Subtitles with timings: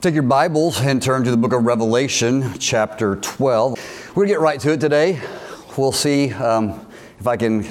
[0.00, 4.08] Take your Bibles and turn to the book of Revelation, chapter 12.
[4.08, 5.20] We're going to get right to it today.
[5.76, 6.86] We'll see um,
[7.18, 7.64] if I can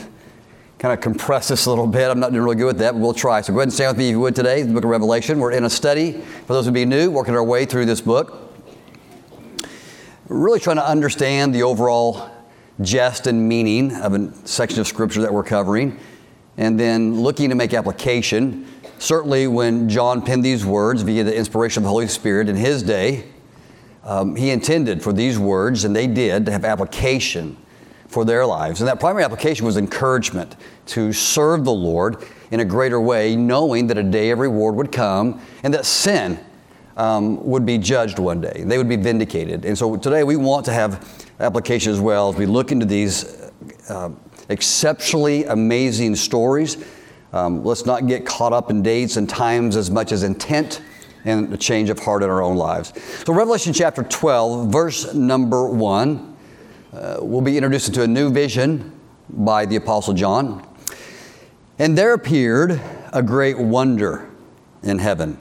[0.78, 2.08] kind of compress this a little bit.
[2.08, 3.42] I'm not doing really good with that, but we'll try.
[3.42, 5.40] So go ahead and stand with me if you would today, the book of Revelation.
[5.40, 8.54] We're in a study, for those who be new, working our way through this book.
[10.28, 12.30] We're really trying to understand the overall
[12.80, 16.00] gist and meaning of a section of Scripture that we're covering,
[16.58, 18.68] and then looking to make application
[19.00, 22.84] Certainly, when John penned these words via the inspiration of the Holy Spirit in his
[22.84, 23.24] day,
[24.04, 27.56] um, he intended for these words, and they did, to have application
[28.08, 28.82] for their lives.
[28.82, 30.58] And that primary application was encouragement
[30.88, 34.92] to serve the Lord in a greater way, knowing that a day of reward would
[34.92, 36.38] come and that sin
[36.98, 38.64] um, would be judged one day.
[38.66, 39.64] They would be vindicated.
[39.64, 43.50] And so today we want to have application as well as we look into these
[43.88, 44.10] uh,
[44.50, 46.84] exceptionally amazing stories
[47.34, 50.82] um, let's not get caught up in dates and times as much as intent
[51.26, 52.94] and a change of heart in our own lives.
[53.26, 56.38] So, Revelation chapter 12, verse number 1,
[56.94, 58.98] uh, we'll be introduced into a new vision
[59.30, 60.66] by the Apostle John.
[61.78, 62.82] And there appeared
[63.14, 64.30] a great wonder
[64.84, 65.40] in heaven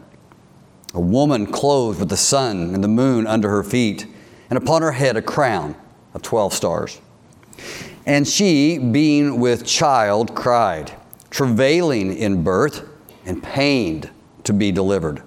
[0.94, 4.06] a woman clothed with the sun and the moon under her feet,
[4.48, 5.76] and upon her head a crown
[6.14, 7.00] of 12 stars.
[8.06, 10.92] And she, being with child, cried
[11.30, 12.88] travailing in birth,
[13.24, 14.10] and pained
[14.44, 15.22] to be delivered.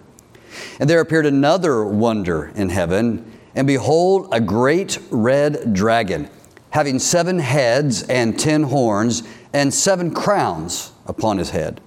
[0.79, 6.29] And there appeared another wonder in heaven, and behold, a great red dragon,
[6.71, 11.81] having seven heads and ten horns, and seven crowns upon his head.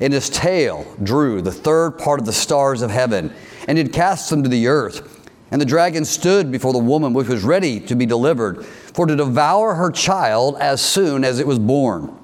[0.00, 3.32] And his tail drew the third part of the stars of heaven,
[3.66, 5.12] and did cast them to the earth.
[5.50, 9.16] And the dragon stood before the woman which was ready to be delivered, for to
[9.16, 12.16] devour her child as soon as it was born.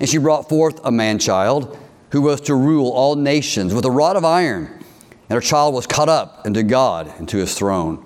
[0.00, 1.78] And she brought forth a man child
[2.10, 4.66] who was to rule all nations with a rod of iron.
[5.28, 8.04] And her child was caught up into God and to his throne.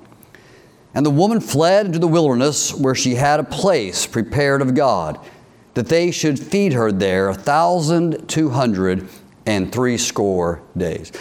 [0.94, 5.18] And the woman fled into the wilderness where she had a place prepared of God,
[5.74, 9.08] that they should feed her there a thousand two hundred
[9.46, 11.12] and three score days.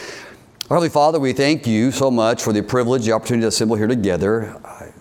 [0.68, 3.88] Heavenly Father, we thank you so much for the privilege, the opportunity to assemble here
[3.88, 4.56] together.
[4.63, 4.91] I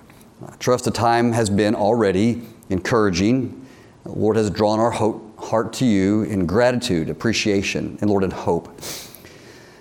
[0.59, 3.67] trust the time has been already encouraging.
[4.05, 8.31] The Lord has drawn our hope heart to you in gratitude, appreciation, and Lord, in
[8.31, 8.81] hope.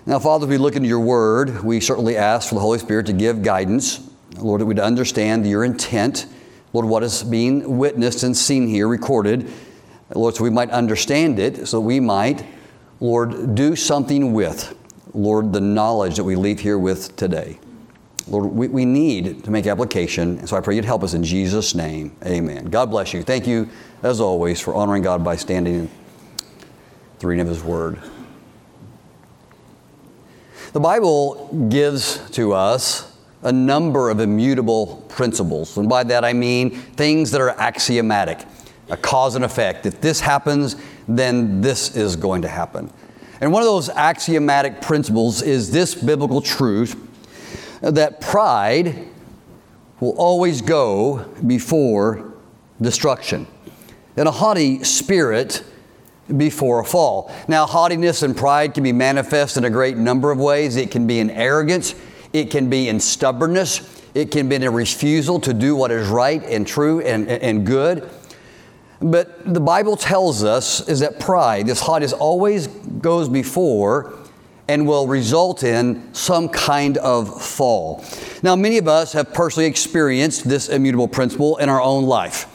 [0.06, 3.06] Now, Father, as we look into your word, we certainly ask for the Holy Spirit
[3.06, 4.08] to give guidance.
[4.38, 6.26] Lord, that we'd understand your intent.
[6.72, 9.50] Lord, what is being witnessed and seen here, recorded.
[10.14, 12.46] Lord, so we might understand it, so we might,
[13.00, 14.74] Lord, do something with,
[15.12, 17.58] Lord, the knowledge that we leave here with today.
[18.28, 21.74] Lord, we, we need to make application, so I pray you'd help us in Jesus'
[21.74, 22.14] name.
[22.24, 22.66] Amen.
[22.66, 23.22] God bless you.
[23.22, 23.68] Thank you
[24.02, 25.90] as always, for honoring God by standing in
[27.18, 27.98] the reading of His Word.
[30.72, 36.70] The Bible gives to us a number of immutable principles, and by that I mean
[36.70, 38.46] things that are axiomatic,
[38.90, 39.86] a cause and effect.
[39.86, 40.76] If this happens,
[41.08, 42.92] then this is going to happen.
[43.40, 47.07] And one of those axiomatic principles is this biblical truth
[47.80, 49.08] that pride
[50.00, 52.32] will always go before
[52.80, 53.46] destruction
[54.16, 55.62] and a haughty spirit
[56.36, 57.32] before a fall.
[57.46, 60.76] Now, haughtiness and pride can be manifest in a great number of ways.
[60.76, 61.94] It can be in arrogance,
[62.32, 66.08] it can be in stubbornness, it can be in a refusal to do what is
[66.08, 68.08] right and true and, and good.
[69.00, 74.18] But the Bible tells us is that pride, this haughtiness, always goes before
[74.68, 78.04] and will result in some kind of fall.
[78.42, 82.54] Now, many of us have personally experienced this immutable principle in our own life.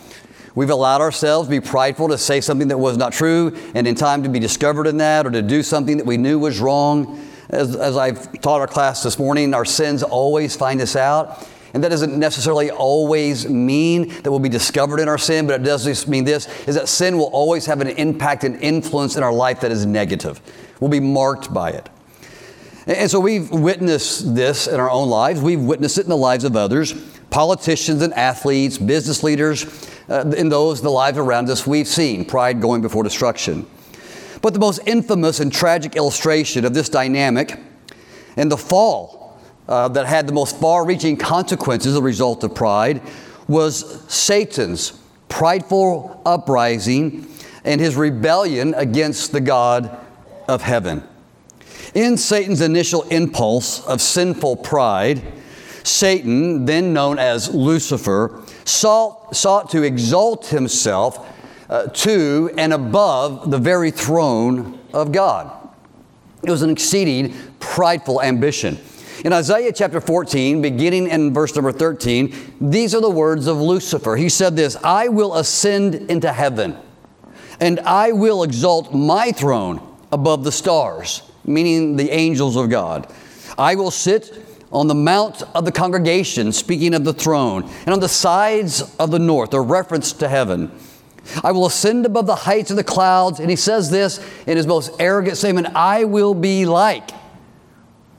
[0.55, 3.95] We've allowed ourselves to be prideful to say something that was not true, and in
[3.95, 7.27] time to be discovered in that or to do something that we knew was wrong.
[7.49, 11.47] As, as I've taught our class this morning, our sins always find us out.
[11.73, 15.63] And that doesn't necessarily always mean that we'll be discovered in our sin, but it
[15.63, 19.33] does mean this is that sin will always have an impact and influence in our
[19.33, 20.39] life that is negative.
[20.79, 21.89] We'll be marked by it.
[22.85, 25.41] And so we've witnessed this in our own lives.
[25.41, 26.93] We've witnessed it in the lives of others,
[27.29, 29.65] politicians and athletes, business leaders,
[30.09, 33.65] uh, in those, the lives around us, we've seen pride going before destruction.
[34.41, 37.59] But the most infamous and tragic illustration of this dynamic
[38.35, 42.53] and the fall uh, that had the most far reaching consequences as a result of
[42.53, 43.01] pride
[43.47, 44.99] was Satan's
[45.29, 47.27] prideful uprising
[47.63, 49.97] and his rebellion against the God
[50.49, 51.03] of heaven.
[51.93, 55.21] In Satan's initial impulse of sinful pride,
[55.83, 61.29] Satan, then known as Lucifer, sought, sought to exalt himself
[61.69, 65.51] uh, to and above the very throne of God.
[66.43, 68.77] It was an exceeding prideful ambition.
[69.23, 74.15] In Isaiah chapter 14, beginning in verse number 13, these are the words of Lucifer.
[74.15, 76.75] He said this I will ascend into heaven,
[77.59, 79.81] and I will exalt my throne
[80.11, 83.11] above the stars, meaning the angels of God.
[83.57, 87.99] I will sit on the mount of the congregation, speaking of the throne, and on
[87.99, 90.71] the sides of the north, a reference to heaven.
[91.43, 93.39] I will ascend above the heights of the clouds.
[93.39, 97.11] And he says this in his most arrogant statement I will be like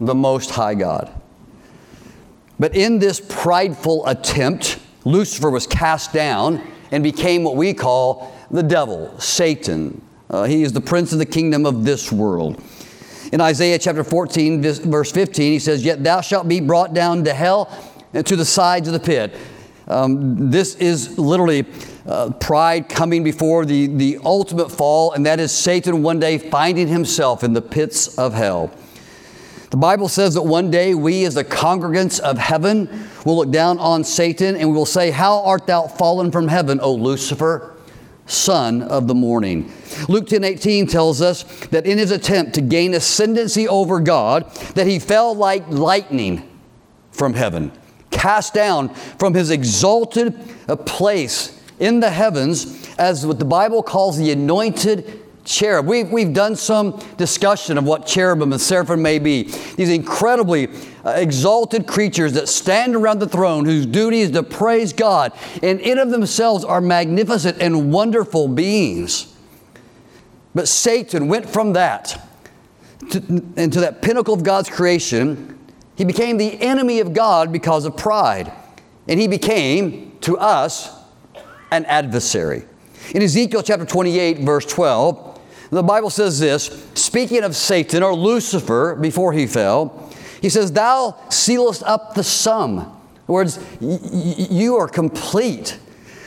[0.00, 1.12] the Most High God.
[2.59, 8.62] But in this prideful attempt, Lucifer was cast down and became what we call the
[8.62, 10.00] devil, Satan.
[10.31, 12.62] Uh, he is the prince of the kingdom of this world.
[13.35, 17.35] In Isaiah chapter 14, verse 15, he says, Yet thou shalt be brought down to
[17.35, 17.69] hell
[18.13, 19.35] and to the sides of the pit.
[19.89, 21.67] Um, this is literally
[22.07, 26.87] uh, pride coming before the, the ultimate fall, and that is Satan one day finding
[26.87, 28.71] himself in the pits of hell.
[29.73, 32.89] The Bible says that one day we, as the congregants of heaven,
[33.27, 36.79] will look down on Satan and we will say, How art thou fallen from heaven,
[36.81, 37.74] O Lucifer,
[38.26, 39.73] son of the morning?
[40.09, 44.87] Luke 10 18 tells us that in his attempt to gain ascendancy over God, that
[44.87, 46.49] he fell like lightning
[47.11, 47.73] from heaven,
[48.11, 48.88] cast down
[49.19, 50.38] from his exalted
[50.87, 55.87] place in the heavens as what the Bible calls the anointed cherub.
[55.87, 59.44] We've, we've done some discussion of what cherubim and seraphim may be.
[59.76, 60.69] These incredibly
[61.05, 65.32] uh, exalted creatures that stand around the throne whose duty is to praise God
[65.62, 69.35] and in of themselves are magnificent and wonderful beings.
[70.55, 72.29] But Satan went from that
[73.11, 73.19] to,
[73.56, 75.58] into that pinnacle of God's creation.
[75.96, 78.52] He became the enemy of God because of pride.
[79.06, 80.91] And he became, to us,
[81.70, 82.64] an adversary.
[83.14, 85.34] In Ezekiel chapter 28, verse 12,
[85.71, 91.17] the Bible says this speaking of Satan or Lucifer before he fell, he says, Thou
[91.31, 92.73] sealest up the sum.
[92.73, 92.93] In other
[93.27, 95.79] words, you are complete.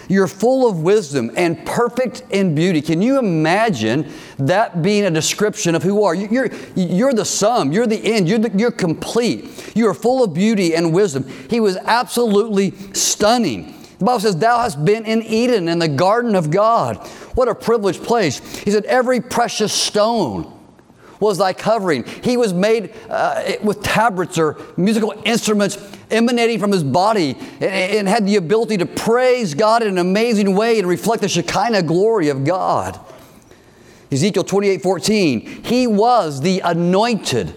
[0.09, 2.81] You're full of wisdom and perfect in beauty.
[2.81, 6.15] Can you imagine that being a description of who you are?
[6.15, 9.75] You're, you're the sum, you're the end, you're, the, you're complete.
[9.75, 11.27] You are full of beauty and wisdom.
[11.49, 13.76] He was absolutely stunning.
[13.99, 16.97] The Bible says, Thou hast been in Eden, in the garden of God.
[17.35, 18.39] What a privileged place.
[18.63, 20.53] He said, Every precious stone
[21.19, 22.03] was thy covering.
[22.03, 25.77] He was made uh, with tabrets or musical instruments
[26.11, 30.55] emanating from his body and, and, had the ability to praise God in an amazing
[30.55, 32.99] way and reflect the Shekinah glory of God.
[34.11, 37.53] Ezekiel 28 14, he was the anointed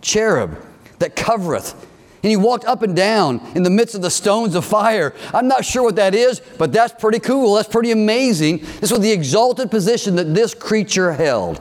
[0.00, 0.56] cherub
[0.98, 1.88] that covereth
[2.22, 5.14] and he walked up and down in the midst of the stones of fire.
[5.32, 7.54] I'm not sure what that is, but that's pretty cool.
[7.54, 8.58] That's pretty amazing.
[8.80, 11.60] This was the exalted position that this creature held.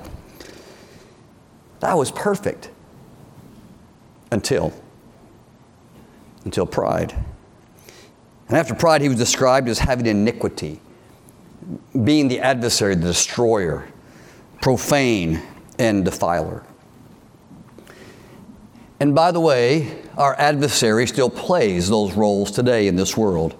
[1.79, 2.69] That was perfect
[4.31, 4.73] until
[6.45, 7.13] until pride.
[8.47, 10.79] And after pride, he was described as having iniquity,
[12.03, 13.88] being the adversary, the destroyer,
[14.61, 15.41] profane,
[15.77, 16.63] and defiler.
[19.00, 23.56] And by the way, our adversary still plays those roles today in this world.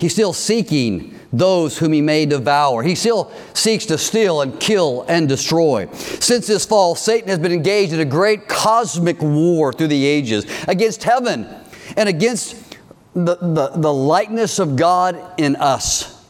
[0.00, 2.82] He's still seeking those whom he may devour.
[2.82, 5.88] He still seeks to steal and kill and destroy.
[5.92, 10.44] Since this fall, Satan has been engaged in a great cosmic war through the ages
[10.66, 11.48] against heaven
[11.96, 12.76] and against
[13.14, 16.20] the, the, the likeness of God in us.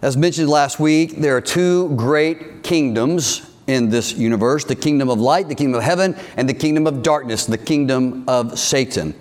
[0.00, 5.20] As mentioned last week, there are two great kingdoms in this universe the kingdom of
[5.20, 9.14] light, the kingdom of heaven, and the kingdom of darkness, the kingdom of Satan.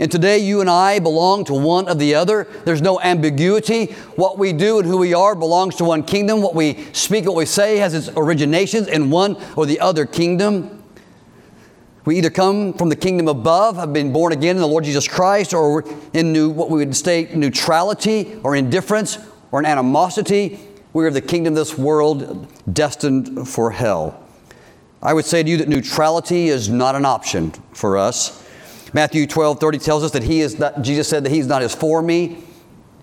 [0.00, 2.48] And today, you and I belong to one of the other.
[2.64, 3.86] There's no ambiguity.
[4.16, 6.40] What we do and who we are belongs to one kingdom.
[6.40, 10.82] What we speak, what we say has its originations in one or the other kingdom.
[12.04, 15.06] We either come from the kingdom above, have been born again in the Lord Jesus
[15.06, 19.18] Christ, or in new, what we would state neutrality or indifference
[19.52, 20.58] or an animosity
[20.92, 24.18] we are the kingdom of this world destined for hell.
[25.02, 28.46] I would say to you that neutrality is not an option for us.
[28.92, 31.74] Matthew 12, 30 tells us that he is not, Jesus said that he's not as
[31.74, 32.44] for me,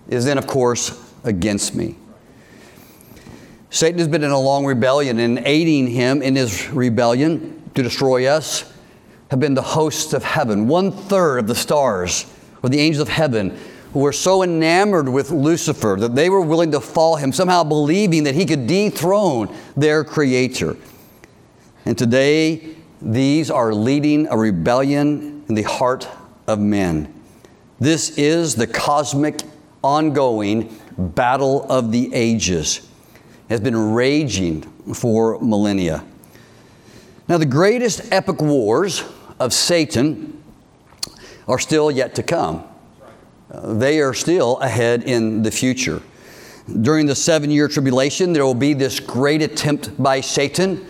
[0.08, 1.96] is then, of course, against me.
[3.70, 8.26] Satan has been in a long rebellion, and aiding him in his rebellion to destroy
[8.26, 8.72] us
[9.30, 10.66] have been the hosts of heaven.
[10.66, 12.26] One third of the stars,
[12.62, 13.56] or the angels of heaven,
[13.92, 18.24] who were so enamored with Lucifer that they were willing to follow him, somehow believing
[18.24, 20.76] that he could dethrone their creator.
[21.84, 26.08] And today, these are leading a rebellion in the heart
[26.46, 27.12] of men.
[27.80, 29.40] This is the cosmic,
[29.82, 32.88] ongoing battle of the ages.
[33.48, 34.62] It has been raging
[34.94, 36.04] for millennia.
[37.26, 39.02] Now, the greatest epic wars
[39.38, 40.42] of Satan
[41.48, 42.64] are still yet to come.
[43.52, 46.02] They are still ahead in the future.
[46.82, 50.86] During the seven year tribulation, there will be this great attempt by Satan.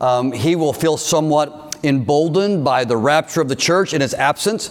[0.00, 4.70] Um, he will feel somewhat emboldened by the rapture of the church in its absence,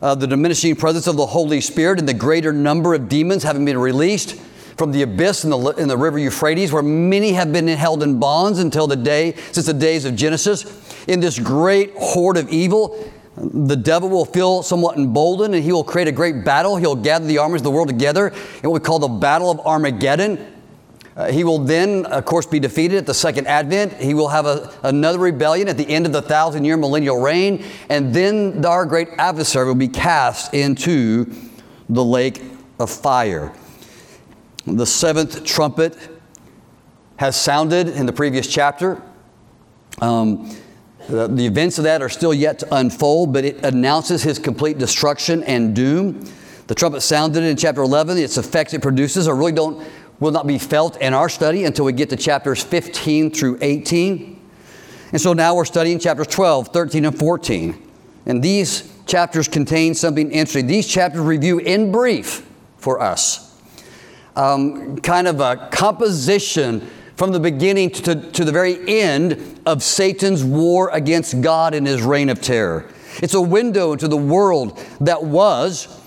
[0.00, 3.64] uh, the diminishing presence of the Holy Spirit, and the greater number of demons having
[3.64, 4.36] been released
[4.76, 8.18] from the abyss in the, in the river Euphrates, where many have been held in
[8.18, 10.64] bonds until the day, since the days of Genesis.
[11.06, 15.84] In this great horde of evil, the devil will feel somewhat emboldened and he will
[15.84, 16.76] create a great battle.
[16.76, 19.60] He'll gather the armies of the world together in what we call the Battle of
[19.60, 20.46] Armageddon.
[21.16, 23.94] Uh, he will then, of course, be defeated at the second advent.
[23.94, 27.64] He will have a, another rebellion at the end of the thousand year millennial reign.
[27.88, 31.32] And then our great adversary will be cast into
[31.88, 32.42] the lake
[32.78, 33.52] of fire.
[34.66, 35.96] The seventh trumpet
[37.16, 39.02] has sounded in the previous chapter.
[40.00, 40.56] Um,
[41.08, 44.78] the, the events of that are still yet to unfold, but it announces his complete
[44.78, 46.28] destruction and doom.
[46.66, 48.18] The trumpet sounded in chapter 11.
[48.18, 49.86] Its effects it produces are really don't
[50.20, 54.38] will not be felt in our study until we get to chapters 15 through 18.
[55.12, 57.88] And so now we're studying chapters 12, 13, and 14.
[58.26, 60.66] And these chapters contain something interesting.
[60.66, 63.50] These chapters review in brief for us
[64.36, 66.88] um, kind of a composition
[67.20, 72.00] from the beginning to, to the very end of Satan's war against God in his
[72.00, 72.88] reign of terror.
[73.18, 76.00] It's a window into the world that was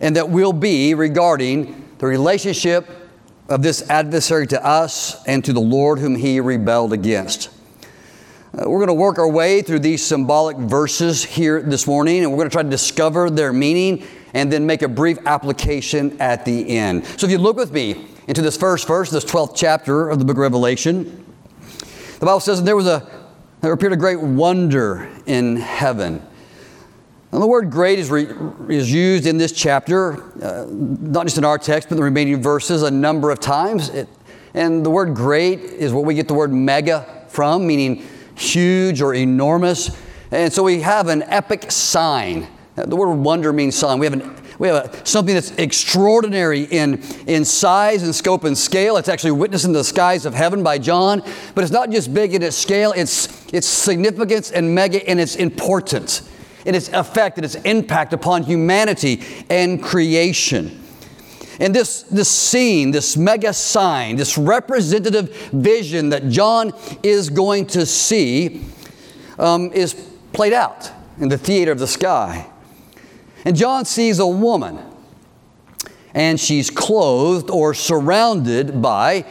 [0.00, 2.88] and that will be regarding the relationship
[3.48, 7.48] of this adversary to us and to the Lord whom he rebelled against.
[8.56, 12.30] Uh, we're going to work our way through these symbolic verses here this morning, and
[12.30, 16.44] we're going to try to discover their meaning and then make a brief application at
[16.44, 17.04] the end.
[17.04, 20.24] So if you look with me into this first verse, this 12th chapter of the
[20.24, 21.24] book of Revelation,
[22.18, 23.22] the Bible says, there was a
[23.62, 26.20] there appeared a great wonder in heaven.
[27.30, 28.26] And the word great is, re,
[28.68, 32.82] is used in this chapter, uh, not just in our text, but the remaining verses
[32.82, 33.88] a number of times.
[33.90, 34.08] It,
[34.52, 39.14] and the word great is what we get the word mega from, meaning huge or
[39.14, 39.96] enormous.
[40.32, 42.48] And so we have an epic sign.
[42.74, 44.00] The word wonder means sign.
[44.00, 48.56] We have, an, we have a, something that's extraordinary in, in size and scope and
[48.56, 48.96] scale.
[48.96, 51.20] It's actually witnessed in the skies of heaven by John.
[51.56, 55.34] But it's not just big in its scale, it's, its significance and mega in its
[55.34, 56.30] importance,
[56.64, 60.80] in its effect, and its impact upon humanity and creation.
[61.58, 67.84] And this, this scene, this mega sign, this representative vision that John is going to
[67.84, 68.64] see
[69.40, 69.94] um, is
[70.32, 70.88] played out
[71.18, 72.46] in the theater of the sky.
[73.44, 74.78] And John sees a woman,
[76.14, 79.24] and she's clothed or surrounded by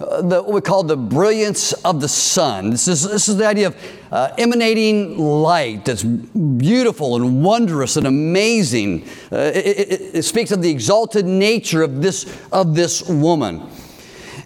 [0.00, 2.70] uh, the, what we call the brilliance of the sun.
[2.70, 3.76] This is, this is the idea of
[4.12, 9.08] uh, emanating light that's beautiful and wondrous and amazing.
[9.32, 13.68] Uh, it, it, it speaks of the exalted nature of this, of this woman.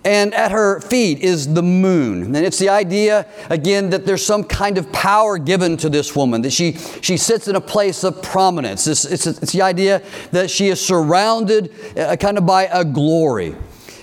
[0.05, 2.25] And at her feet is the moon.
[2.35, 6.43] And it's the idea, again, that there's some kind of power given to this woman,
[6.43, 8.89] that she, she sits in a place of prominence.
[8.89, 13.55] It's, it's, it's the idea that she is surrounded uh, kind of by a glory.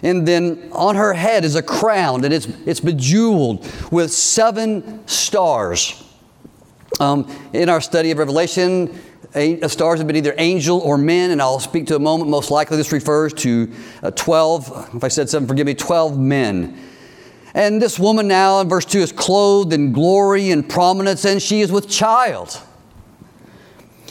[0.02, 6.02] And then on her head is a crown, and it's, it's bejeweled with seven stars.
[7.02, 8.98] Um, in our study of Revelation,
[9.32, 12.30] stars have been either angel or men, and I'll speak to a moment.
[12.30, 13.72] Most likely, this refers to
[14.02, 14.96] uh, 12.
[14.96, 16.78] If I said seven, forgive me, 12 men.
[17.54, 21.62] And this woman now in verse 2 is clothed in glory and prominence, and she
[21.62, 22.62] is with child.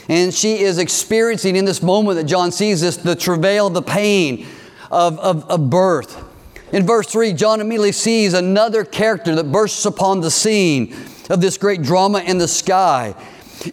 [0.07, 4.47] And she is experiencing in this moment that John sees this the travail, the pain
[4.91, 6.25] of, of, of birth.
[6.73, 10.95] In verse 3, John immediately sees another character that bursts upon the scene
[11.29, 13.15] of this great drama in the sky.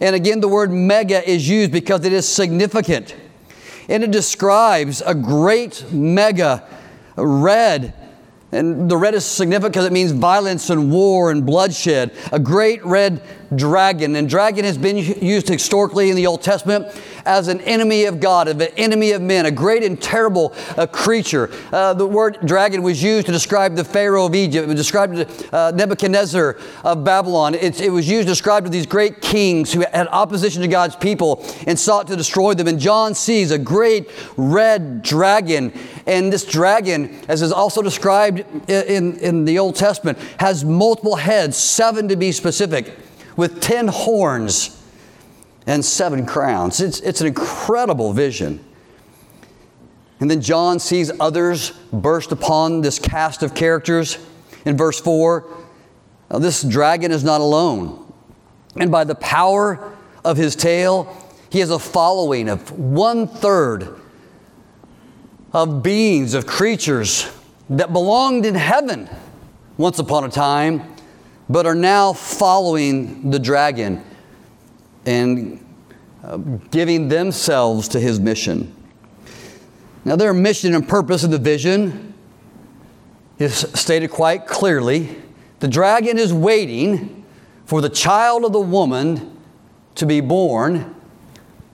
[0.01, 3.15] And again, the word mega is used because it is significant.
[3.89, 6.67] And it describes a great mega,
[7.15, 7.93] red,
[8.51, 12.13] and the red is significant because it means violence and war and bloodshed.
[12.31, 13.21] A great red
[13.55, 14.15] dragon.
[14.15, 16.87] And dragon has been used historically in the Old Testament
[17.25, 21.49] as an enemy of God, an enemy of men, a great and terrible uh, creature.
[21.71, 24.63] Uh, the word dragon was used to describe the Pharaoh of Egypt.
[24.63, 27.55] It was described to uh, Nebuchadnezzar of Babylon.
[27.55, 31.77] It was used to describe these great kings who had opposition to God's people and
[31.77, 32.67] sought to destroy them.
[32.67, 35.73] And John sees a great red dragon.
[36.05, 38.36] And this dragon, as is also described
[38.67, 42.93] in, in the Old Testament, has multiple heads, seven to be specific,
[43.35, 44.81] with ten horns
[45.67, 46.79] and seven crowns.
[46.79, 48.63] It's, it's an incredible vision.
[50.19, 54.17] And then John sees others burst upon this cast of characters.
[54.65, 55.45] In verse 4,
[56.31, 58.11] Now, this dragon is not alone.
[58.77, 61.15] And by the power of his tail,
[61.49, 63.99] he has a following of one third
[65.53, 67.31] of beings, of creatures
[67.69, 69.09] that belonged in heaven
[69.77, 70.81] once upon a time,
[71.49, 74.03] but are now following the dragon
[75.05, 75.63] and
[76.23, 76.37] uh,
[76.71, 78.73] giving themselves to his mission.
[80.03, 82.13] Now, their mission and purpose of the vision
[83.39, 85.21] is stated quite clearly.
[85.59, 87.25] The dragon is waiting
[87.65, 89.37] for the child of the woman
[89.95, 90.95] to be born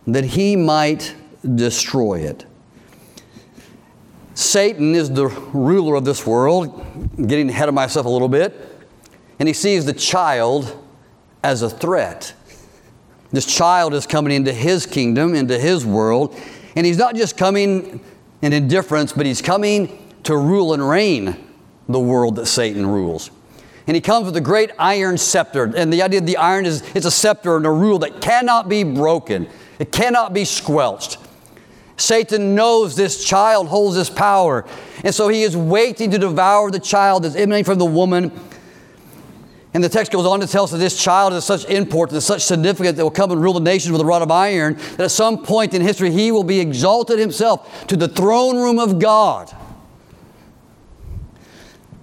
[0.07, 1.15] that he might
[1.55, 2.45] destroy it.
[4.35, 6.83] Satan is the ruler of this world,
[7.17, 8.53] getting ahead of myself a little bit,
[9.39, 10.75] and he sees the child
[11.43, 12.33] as a threat.
[13.31, 16.35] This child is coming into his kingdom, into his world,
[16.75, 17.99] and he's not just coming
[18.41, 21.35] in indifference, but he's coming to rule and reign
[21.87, 23.29] the world that Satan rules.
[23.87, 25.65] And he comes with a great iron scepter.
[25.75, 28.69] And the idea of the iron is it's a scepter and a rule that cannot
[28.69, 29.47] be broken,
[29.79, 31.17] it cannot be squelched.
[32.03, 34.65] Satan knows this child holds this power.
[35.05, 38.31] And so he is waiting to devour the child that's emanating from the woman.
[39.73, 42.21] And the text goes on to tell us that this child is such import and
[42.21, 45.01] such significant that will come and rule the nations with a rod of iron, that
[45.01, 48.99] at some point in history he will be exalted himself to the throne room of
[48.99, 49.55] God.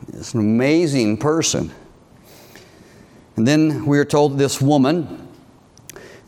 [0.09, 1.71] It's an amazing person.
[3.37, 5.30] And then we are told this woman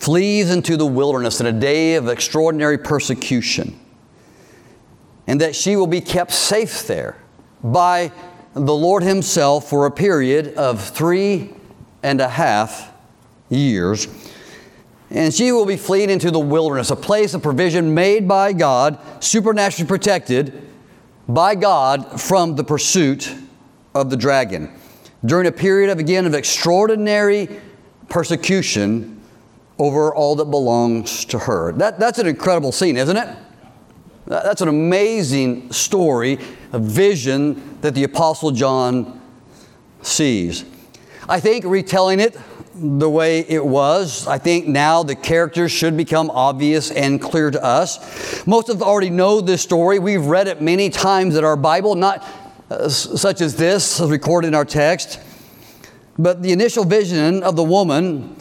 [0.02, 3.78] flees into the wilderness in a day of extraordinary persecution,
[5.28, 7.16] and that she will be kept safe there
[7.62, 8.10] by
[8.52, 11.54] the Lord Himself for a period of three
[12.02, 12.92] and a half
[13.48, 14.08] years.
[15.08, 18.98] And she will be fleeing into the wilderness, a place of provision made by God,
[19.22, 20.68] supernaturally protected
[21.28, 23.32] by God from the pursuit
[23.94, 24.72] of the dragon.
[25.24, 27.60] During a period of, again, of extraordinary
[28.08, 29.21] persecution
[29.82, 31.72] over all that belongs to her.
[31.72, 33.36] That, that's an incredible scene, isn't it?
[34.26, 36.38] That's an amazing story,
[36.72, 39.20] a vision that the Apostle John
[40.00, 40.64] sees.
[41.28, 42.38] I think retelling it
[42.76, 47.62] the way it was, I think now the characters should become obvious and clear to
[47.62, 48.46] us.
[48.46, 49.98] Most of us already know this story.
[49.98, 52.24] We've read it many times in our Bible, not
[52.70, 55.18] uh, such as this, recorded in our text.
[56.16, 58.36] But the initial vision of the woman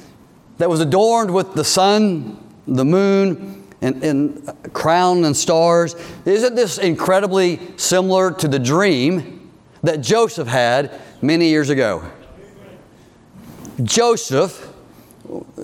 [0.62, 5.95] that was adorned with the sun, the moon, and, and crown and stars.
[6.24, 9.50] Isn't this incredibly similar to the dream
[9.82, 12.04] that Joseph had many years ago?
[13.82, 14.71] Joseph,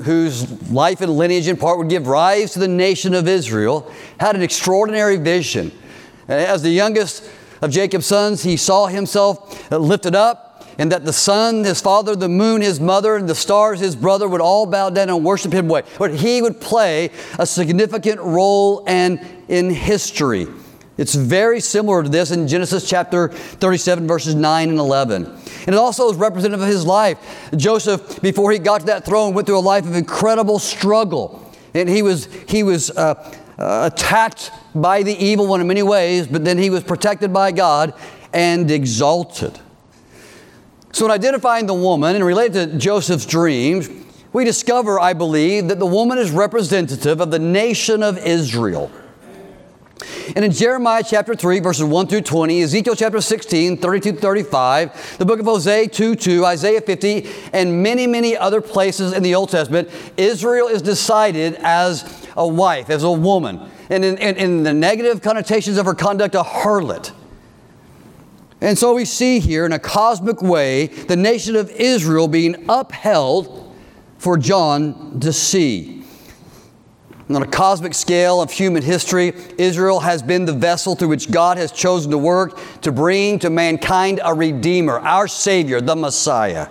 [0.04, 4.36] whose life and lineage in part would give rise to the nation of Israel, had
[4.36, 5.72] an extraordinary vision.
[6.28, 7.30] As the youngest
[7.62, 10.47] of Jacob's sons, he saw himself lifted up
[10.78, 14.28] and that the sun, his father, the moon, his mother, and the stars, his brother,
[14.28, 15.68] would all bow down and worship him.
[15.68, 17.10] But he would play
[17.40, 20.48] a significant role and in history.
[20.98, 25.26] It's very similar to this in Genesis chapter 37, verses 9 and 11.
[25.26, 27.20] And it also is representative of his life.
[27.56, 31.52] Joseph, before he got to that throne, went through a life of incredible struggle.
[31.76, 33.14] And he was, he was uh,
[33.60, 37.52] uh, attacked by the evil one in many ways, but then he was protected by
[37.52, 37.94] God
[38.34, 39.60] and exalted.
[40.92, 43.90] So, in identifying the woman and related to Joseph's dreams,
[44.34, 48.92] we discover, I believe, that the woman is representative of the nation of Israel.
[50.36, 55.26] And in Jeremiah chapter 3, verses 1 through 20, Ezekiel chapter 16, 32 35, the
[55.26, 59.50] book of Hosea 2 2, Isaiah 50, and many, many other places in the Old
[59.50, 63.60] Testament, Israel is decided as a wife, as a woman.
[63.90, 67.12] And in, in, in the negative connotations of her conduct, a harlot.
[68.60, 73.76] And so we see here in a cosmic way the nation of Israel being upheld
[74.18, 76.04] for John to see.
[77.30, 81.58] On a cosmic scale of human history, Israel has been the vessel through which God
[81.58, 86.70] has chosen to work to bring to mankind a Redeemer, our Savior, the Messiah.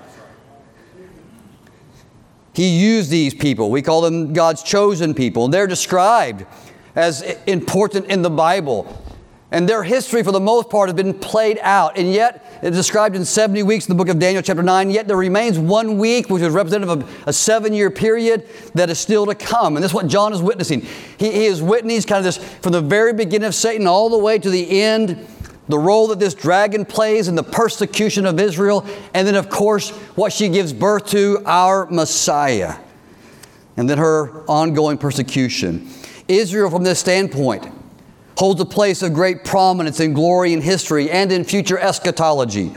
[2.55, 3.71] He used these people.
[3.71, 5.49] We call them God's chosen people.
[5.49, 6.47] They're described
[6.95, 9.06] as important in the Bible.
[9.53, 11.97] And their history, for the most part, has been played out.
[11.97, 14.91] And yet, it's described in 70 weeks in the book of Daniel, chapter 9.
[14.91, 18.99] Yet there remains one week, which is representative of a seven year period that is
[18.99, 19.77] still to come.
[19.77, 20.81] And this is what John is witnessing.
[21.17, 24.19] He, he is witnessing kind of this from the very beginning of Satan all the
[24.19, 25.25] way to the end,
[25.69, 28.85] the role that this dragon plays in the persecution of Israel.
[29.15, 32.75] And then, of course, what she gives birth to, our Messiah.
[33.77, 35.89] And then her ongoing persecution.
[36.27, 37.73] Israel, from this standpoint,
[38.37, 42.75] holds a place of great prominence in glory in history and in future eschatology.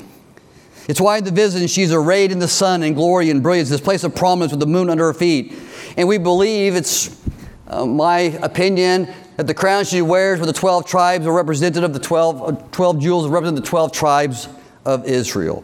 [0.88, 3.82] It's why in the vision she's arrayed in the sun and glory and brilliance, this
[3.82, 5.54] place of prominence with the moon under her feet.
[5.98, 7.22] And we believe it's
[7.68, 11.94] uh, my opinion that the crown she wears with the 12 tribes are representative of
[11.94, 14.50] the 12, uh, 12 jewels represent the 12 tribes
[14.86, 15.64] of Israel.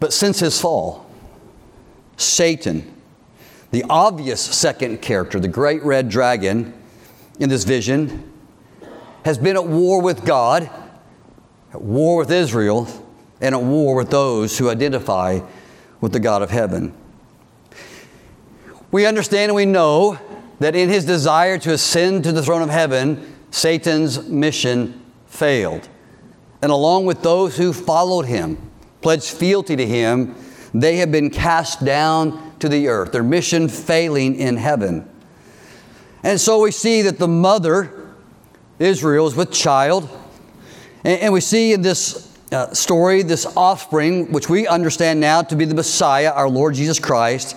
[0.00, 1.06] But since his fall,
[2.16, 2.92] Satan,
[3.70, 6.74] the obvious second character, the great red dragon
[7.38, 8.30] in this vision,
[9.24, 10.70] has been at war with God,
[11.72, 12.88] at war with Israel,
[13.40, 15.40] and at war with those who identify
[16.00, 16.94] with the God of heaven.
[18.90, 20.18] We understand and we know
[20.60, 25.88] that in his desire to ascend to the throne of heaven, Satan's mission failed.
[26.62, 28.70] And along with those who followed him,
[29.00, 30.34] pledged fealty to him,
[30.72, 35.08] they have been cast down to the earth, their mission failing in heaven.
[36.24, 38.08] And so we see that the mother,
[38.78, 40.08] Israel, is with child.
[41.04, 45.66] And, we see in this uh, story this offspring, which we understand now to be
[45.66, 47.54] the Messiah, our Lord Jesus Christ.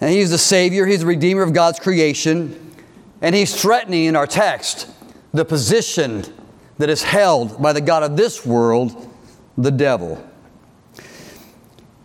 [0.00, 2.72] And he's the Savior, he's the Redeemer of God's creation.
[3.20, 4.90] And he's threatening in our text
[5.32, 6.24] the position
[6.78, 9.08] that is held by the God of this world,
[9.56, 10.28] the devil.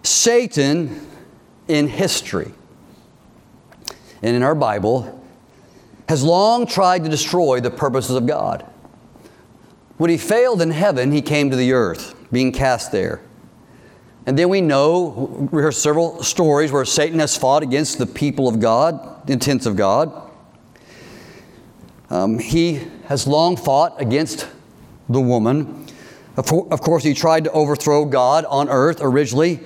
[0.03, 1.07] Satan
[1.67, 2.51] in history
[4.21, 5.23] and in our Bible
[6.09, 8.65] has long tried to destroy the purposes of God.
[9.97, 13.21] When he failed in heaven, he came to the earth, being cast there.
[14.25, 18.47] And then we know, we hear several stories where Satan has fought against the people
[18.47, 20.29] of God, the intents of God.
[22.09, 24.47] Um, he has long fought against
[25.09, 25.85] the woman.
[26.35, 29.59] Of, of, course, he tried to overthrow God on earth originally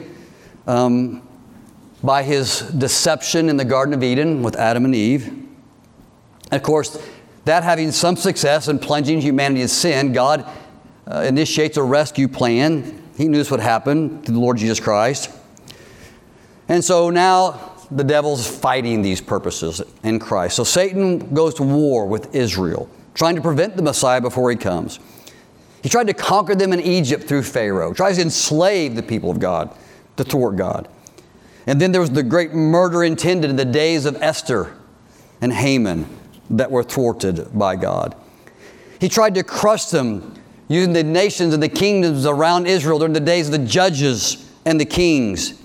[0.68, 1.28] um,
[2.04, 5.28] by his deception in the Garden of Eden with Adam and Eve.
[5.28, 7.02] And of course,
[7.46, 10.46] that having some success in plunging humanity in sin, God
[11.08, 15.30] uh, initiates a rescue plan he knew this would happen to the Lord Jesus Christ.
[16.68, 20.56] And so now the devil's fighting these purposes in Christ.
[20.56, 25.00] So Satan goes to war with Israel, trying to prevent the Messiah before he comes.
[25.84, 29.40] He tried to conquer them in Egypt through Pharaoh, tries to enslave the people of
[29.40, 29.76] God
[30.18, 30.88] to thwart God.
[31.68, 34.76] And then there was the great murder intended in the days of Esther
[35.42, 36.08] and Haman
[36.50, 38.16] that were thwarted by God.
[39.00, 40.36] He tried to crush them
[40.68, 44.80] using the nations and the kingdoms around Israel during the days of the judges and
[44.80, 45.62] the kings.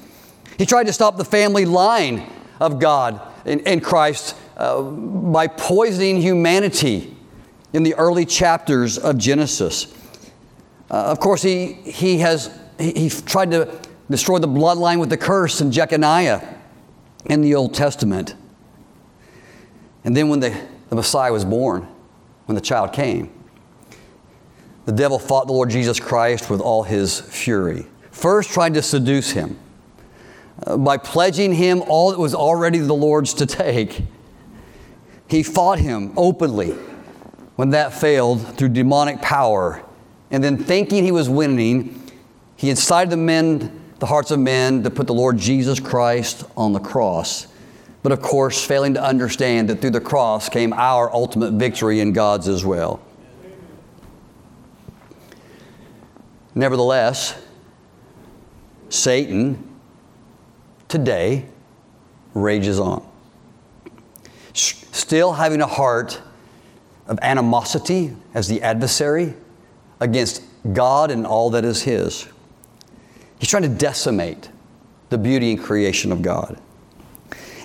[0.59, 2.28] He tried to stop the family line
[2.61, 7.14] of God in, Christ uh, by poisoning humanity
[7.72, 9.94] in the early chapters of Genesis.
[10.90, 15.16] Uh, of course, he, he has he, he, tried to destroy the bloodline with the
[15.16, 16.56] curse in Jeconiah
[17.24, 18.34] in the Old Testament.
[20.04, 20.56] And then when the,
[20.88, 21.88] the Messiah was born,
[22.46, 23.32] when the child came,
[24.84, 27.86] the devil fought the Lord Jesus Christ with all his fury.
[28.12, 29.58] First, tried to seduce him
[30.64, 34.04] uh, by pledging him all that was already the Lord's to take.
[35.28, 36.70] He fought him openly
[37.56, 39.82] when that failed through demonic power.
[40.30, 42.00] And then, thinking he was winning,
[42.54, 46.72] he incited the men, the hearts of men, to put the Lord Jesus Christ on
[46.72, 47.46] the cross.
[48.02, 52.12] But of course, failing to understand that through the cross came our ultimate victory in
[52.12, 53.00] God's as well.
[56.54, 57.40] Nevertheless,
[58.88, 59.76] Satan
[60.88, 61.46] today
[62.35, 63.06] rages on.
[64.52, 66.20] Still having a heart
[67.09, 69.35] of animosity as the adversary
[70.00, 72.28] against God and all that is His.
[73.38, 74.51] He's trying to decimate
[75.11, 76.61] the beauty and creation of God.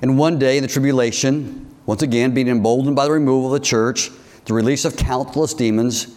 [0.01, 3.65] And one day in the tribulation, once again being emboldened by the removal of the
[3.65, 4.09] church,
[4.45, 6.15] the release of countless demons,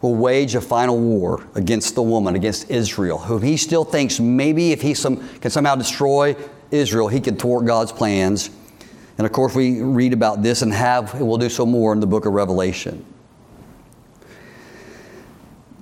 [0.00, 4.70] will wage a final war against the woman, against Israel, whom he still thinks maybe
[4.70, 6.36] if he some, can somehow destroy
[6.70, 8.50] Israel, he can thwart God's plans.
[9.16, 11.98] And of course, we read about this and have, and we'll do so more in
[11.98, 13.04] the book of Revelation.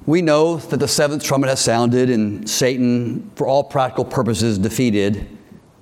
[0.06, 5.26] We know that the seventh trumpet has sounded and Satan, for all practical purposes, defeated,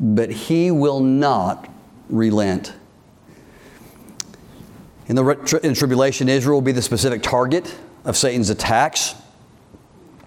[0.00, 1.68] but he will not
[2.08, 2.72] relent.
[5.06, 7.74] In the in tribulation, Israel will be the specific target
[8.06, 9.14] of Satan's attacks.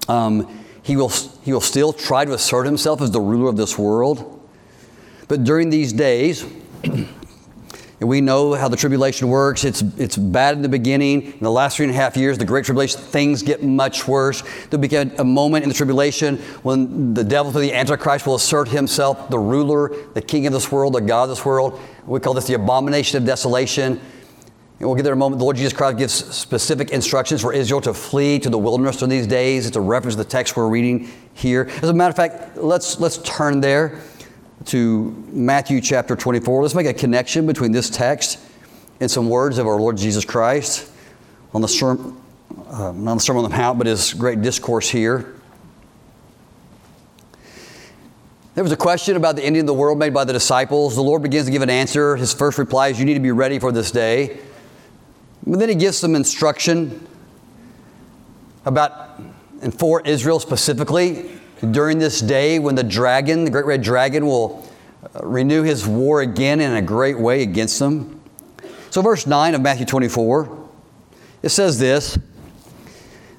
[0.08, 3.78] Um, he, will, he will still try to assert himself as the ruler of this
[3.78, 4.48] world.
[5.28, 6.46] But during these days,
[8.00, 9.64] and we know how the tribulation works.
[9.64, 11.24] It's, it's bad in the beginning.
[11.34, 14.44] In the last three and a half years, the Great Tribulation, things get much worse.
[14.70, 18.68] There'll be a moment in the tribulation when the devil through the Antichrist will assert
[18.68, 21.80] himself, the ruler, the king of this world, the God of this world.
[22.06, 24.00] We call this the abomination of desolation.
[24.80, 25.40] And we'll get there in a moment.
[25.40, 29.10] The Lord Jesus Christ gives specific instructions for Israel to flee to the wilderness during
[29.10, 29.66] these days.
[29.66, 31.64] It's a reference to the text we're reading here.
[31.82, 34.00] As a matter of fact, let's, let's turn there
[34.68, 36.62] to Matthew chapter 24.
[36.62, 38.40] Let's make a connection between this text
[39.00, 40.92] and some words of our Lord Jesus Christ
[41.54, 42.22] on the sermon,
[42.68, 45.34] uh, not the Sermon on the Mount, but his great discourse here.
[48.56, 50.96] There was a question about the ending of the world made by the disciples.
[50.96, 52.16] The Lord begins to give an answer.
[52.16, 54.40] His first reply is, You need to be ready for this day.
[55.46, 57.08] But then he gives some instruction
[58.66, 59.22] about,
[59.62, 61.37] and for Israel specifically,
[61.72, 64.68] during this day when the dragon, the great red dragon, will
[65.04, 68.22] uh, renew his war again in a great way against them.
[68.90, 70.70] So, verse 9 of Matthew 24,
[71.44, 72.18] it says this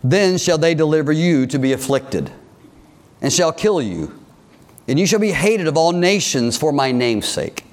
[0.03, 2.31] Then shall they deliver you to be afflicted,
[3.21, 4.19] and shall kill you,
[4.87, 7.65] and you shall be hated of all nations for my name's sake.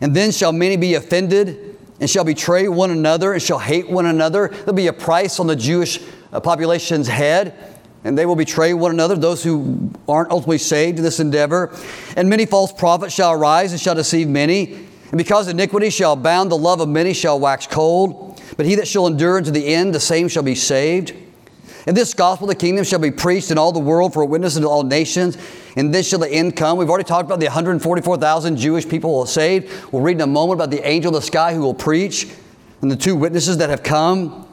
[0.00, 4.06] And then shall many be offended and shall betray one another and shall hate one
[4.06, 4.48] another.
[4.48, 6.00] There'll be a price on the Jewish
[6.32, 11.04] uh, population's head, and they will betray one another, those who aren't ultimately saved in
[11.04, 11.74] this endeavor.
[12.16, 14.72] And many false prophets shall arise and shall deceive many.
[14.74, 18.40] And because iniquity shall abound, the love of many shall wax cold.
[18.56, 21.14] But he that shall endure unto the end, the same shall be saved.
[21.86, 24.26] And this gospel of the kingdom shall be preached in all the world for a
[24.26, 25.38] witness unto all nations,
[25.76, 26.76] and this shall the end come.
[26.76, 29.70] We've already talked about the 144,000 Jewish people saved.
[29.90, 32.28] We'll read in a moment about the angel of the sky who will preach,
[32.82, 34.46] and the two witnesses that have come.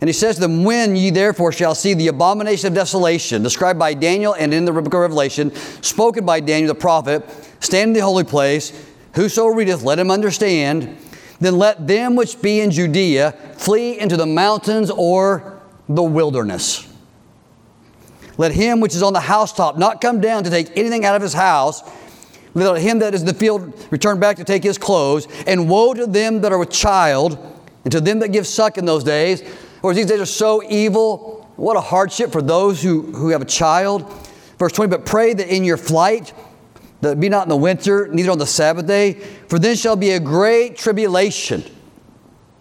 [0.00, 3.78] And he says to them, When ye therefore shall see the abomination of desolation, described
[3.78, 7.24] by Daniel and in the book of Revelation, spoken by Daniel the prophet,
[7.60, 8.72] stand in the holy place,
[9.14, 10.96] whoso readeth, let him understand.
[11.40, 16.84] Then let them which be in Judea flee into the mountains or the wilderness.
[18.36, 21.22] Let him which is on the housetop not come down to take anything out of
[21.22, 21.82] his house.
[22.54, 25.26] Let him that is in the field return back to take his clothes.
[25.46, 27.36] And woe to them that are with child,
[27.84, 29.42] and to them that give suck in those days.
[29.82, 31.50] Or these days are so evil.
[31.56, 34.12] What a hardship for those who, who have a child.
[34.58, 36.32] Verse 20, but pray that in your flight,
[37.00, 39.14] that be not in the winter, neither on the Sabbath day,
[39.48, 41.62] for then shall be a great tribulation.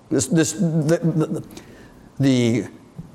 [0.09, 1.47] This, this, the, the,
[2.19, 2.67] the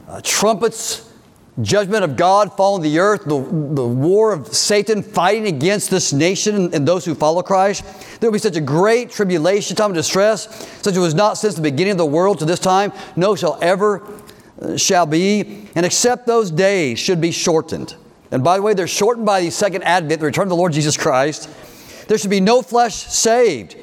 [0.09, 1.12] uh, trumpets,
[1.61, 6.73] judgment of God falling the earth, the, the war of Satan fighting against this nation
[6.73, 7.85] and, those who follow Christ.
[8.21, 10.47] There will be such a great tribulation, time of distress,
[10.83, 13.59] such as was not since the beginning of the world to this time, no shall
[13.61, 14.03] ever
[14.61, 15.69] uh, shall be.
[15.75, 17.97] And except those days should be shortened.
[18.31, 20.73] And by the way, they're shortened by the second advent, the return of the Lord
[20.73, 21.51] Jesus Christ.
[22.09, 23.77] There should be no flesh saved.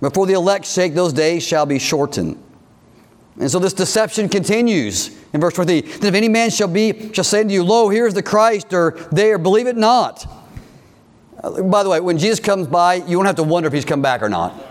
[0.00, 2.42] Before the elect's sake, those days shall be shortened.
[3.40, 5.98] And so this deception continues in verse 23.
[5.98, 8.74] Then if any man shall be, shall say to you, Lo, here is the Christ,
[8.74, 10.30] or there, believe it not.
[11.42, 13.86] Uh, by the way, when Jesus comes by, you won't have to wonder if he's
[13.86, 14.66] come back or not.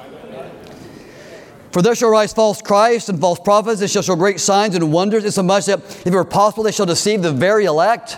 [1.72, 4.94] For there shall rise false Christs and false prophets, they shall show great signs and
[4.94, 8.18] wonders, insomuch that if it were possible, they shall deceive the very elect.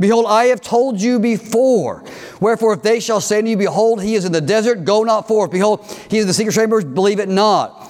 [0.00, 2.02] Behold, I have told you before.
[2.40, 5.28] Wherefore, if they shall say to you, Behold, he is in the desert, go not
[5.28, 5.50] forth.
[5.50, 7.83] Behold, he is in the secret chambers, believe it not.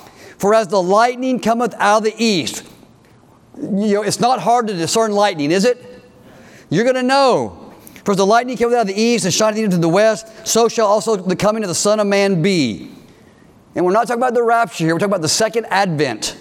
[0.44, 2.64] For as the lightning cometh out of the east,
[3.56, 5.82] you know, it's not hard to discern lightning, is it?
[6.68, 7.72] You're going to know.
[8.04, 10.68] For as the lightning cometh out of the east and shineth into the west, so
[10.68, 12.90] shall also the coming of the Son of Man be.
[13.74, 16.36] And we're not talking about the rapture here, we're talking about the second advent.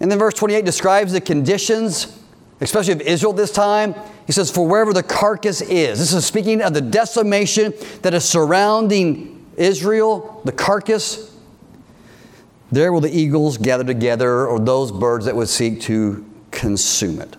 [0.00, 2.20] And then verse 28 describes the conditions,
[2.60, 3.94] especially of Israel this time.
[4.26, 8.24] He says, For wherever the carcass is, this is speaking of the decimation that is
[8.24, 11.31] surrounding Israel, the carcass.
[12.72, 17.36] There will the eagles gather together, or those birds that would seek to consume it.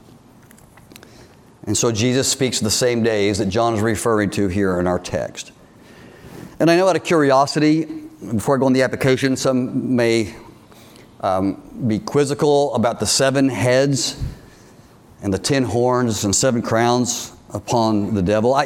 [1.66, 4.86] And so Jesus speaks of the same days that John is referring to here in
[4.86, 5.52] our text.
[6.60, 7.86] And I know out of curiosity,
[8.32, 10.36] before I go on the application, some may
[11.22, 14.22] um, be quizzical about the seven heads
[15.24, 18.54] and the ten horns and seven crowns upon the devil.
[18.54, 18.66] I,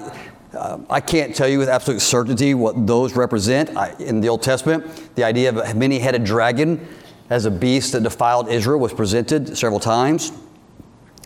[0.54, 3.76] uh, I can't tell you with absolute certainty what those represent.
[3.76, 6.88] I, in the Old Testament, the idea of a many headed dragon
[7.30, 10.32] as a beast that defiled Israel was presented several times.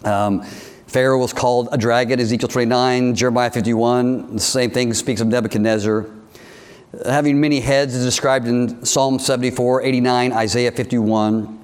[0.03, 0.43] Um,
[0.87, 4.35] Pharaoh was called a dragon, Ezekiel 29, Jeremiah 51.
[4.35, 6.07] The same thing speaks of Nebuchadnezzar.
[7.05, 11.59] Having many heads is described in Psalm 74, 89, Isaiah 51.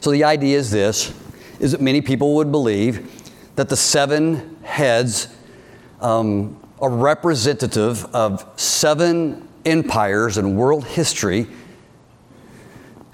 [0.00, 1.14] So the idea is this,
[1.60, 3.22] is that many people would believe
[3.54, 5.28] that the seven heads
[6.04, 11.46] um, a representative of seven empires in world history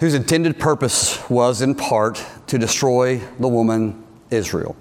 [0.00, 4.74] whose intended purpose was, in part, to destroy the woman Israel.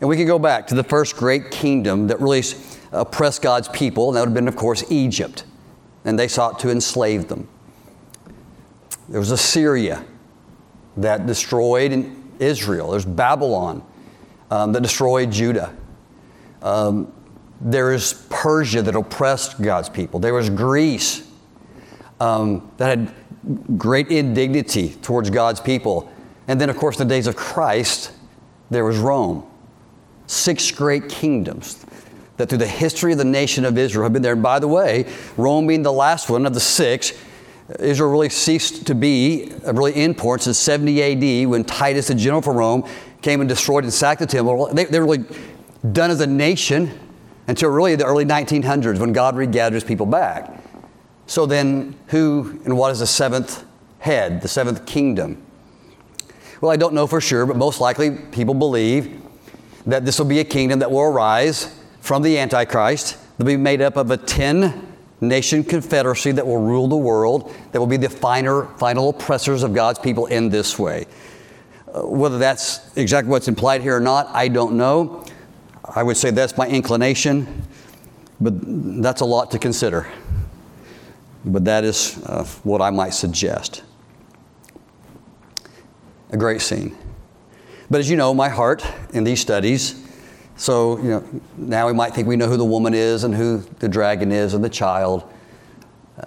[0.00, 2.42] And we can go back to the first great kingdom that really
[2.92, 5.44] oppressed God's people, and that would have been, of course, Egypt.
[6.04, 7.48] And they sought to enslave them.
[9.08, 10.04] There was Assyria
[10.98, 12.90] that destroyed Israel.
[12.90, 13.82] There's Babylon
[14.50, 15.74] um, that destroyed Judah.
[16.62, 17.12] Um,
[17.60, 20.18] there is Persia that oppressed God's people.
[20.18, 21.26] There was Greece
[22.18, 23.14] um, that had
[23.78, 26.12] great indignity towards God's people.
[26.48, 28.12] And then, of course, in the days of Christ,
[28.70, 29.46] there was Rome.
[30.26, 31.84] Six great kingdoms
[32.36, 34.32] that through the history of the nation of Israel have been there.
[34.32, 37.12] And by the way, Rome being the last one of the six,
[37.78, 42.54] Israel really ceased to be really important since 70 AD when Titus, the general for
[42.54, 42.88] Rome,
[43.20, 44.72] came and destroyed and sacked the temple.
[44.72, 45.24] They, they were really
[45.92, 46.98] done as a nation
[47.50, 50.62] until really the early 1900s when God regathers people back.
[51.26, 53.64] So then, who and what is the seventh
[53.98, 55.42] head, the seventh kingdom?
[56.60, 59.20] Well, I don't know for sure, but most likely people believe
[59.84, 63.18] that this will be a kingdom that will arise from the Antichrist.
[63.36, 64.86] They'll be made up of a 10
[65.20, 69.74] nation confederacy that will rule the world, that will be the finer, final oppressors of
[69.74, 71.06] God's people in this way.
[71.92, 75.24] Uh, whether that's exactly what's implied here or not, I don't know.
[75.84, 77.66] I would say that's my inclination,
[78.40, 78.54] but
[79.02, 80.06] that's a lot to consider.
[81.44, 83.82] But that is uh, what I might suggest.
[86.30, 86.96] A great scene.
[87.90, 90.06] But as you know, my heart in these studies
[90.60, 93.64] so, you know, now we might think we know who the woman is and who
[93.78, 95.24] the dragon is and the child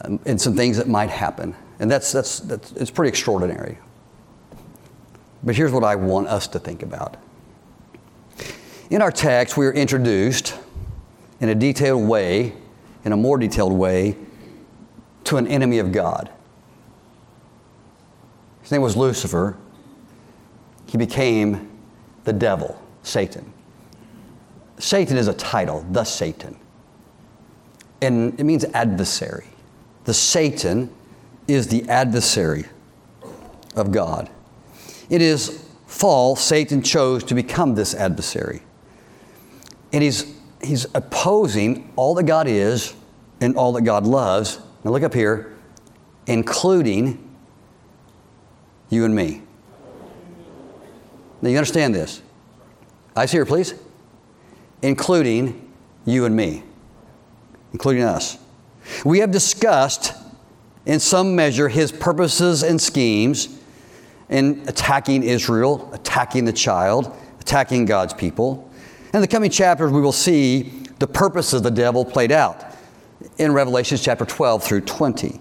[0.02, 1.56] um, and some things that might happen.
[1.78, 3.78] And that's, that's, that's, it's pretty extraordinary.
[5.44, 7.18] But here's what I want us to think about.
[8.94, 10.56] In our text, we are introduced
[11.40, 12.54] in a detailed way,
[13.04, 14.16] in a more detailed way,
[15.24, 16.30] to an enemy of God.
[18.62, 19.58] His name was Lucifer.
[20.86, 21.72] He became
[22.26, 23.52] the devil, Satan.
[24.78, 26.56] Satan is a title, the Satan.
[28.00, 29.48] And it means adversary.
[30.04, 30.94] The Satan
[31.48, 32.66] is the adversary
[33.76, 34.30] of God.
[35.10, 38.62] It is fall, Satan chose to become this adversary.
[39.94, 42.94] And he's, he's opposing all that God is
[43.40, 44.60] and all that God loves.
[44.84, 45.56] Now look up here,
[46.28, 47.30] including
[48.90, 49.42] you and me.
[51.42, 52.22] Now you understand this.
[53.16, 53.76] Eyes here, please
[54.84, 55.72] including
[56.06, 56.62] you and me,
[57.72, 58.38] including us.
[59.04, 60.14] We have discussed,
[60.86, 63.58] in some measure, his purposes and schemes
[64.30, 68.70] in attacking Israel, attacking the child, attacking God's people.
[69.14, 70.64] In the coming chapters, we will see
[70.98, 72.66] the purpose of the devil played out
[73.38, 75.40] in Revelations chapter 12 through 20.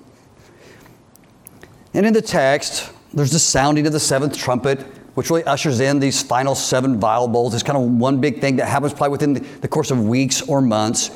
[1.95, 4.81] And in the text, there's the sounding of the seventh trumpet
[5.15, 7.53] which really ushers in these final seven vial bowls.
[7.55, 10.63] It's kind of one big thing that happens probably within the course of weeks or
[10.63, 11.11] months.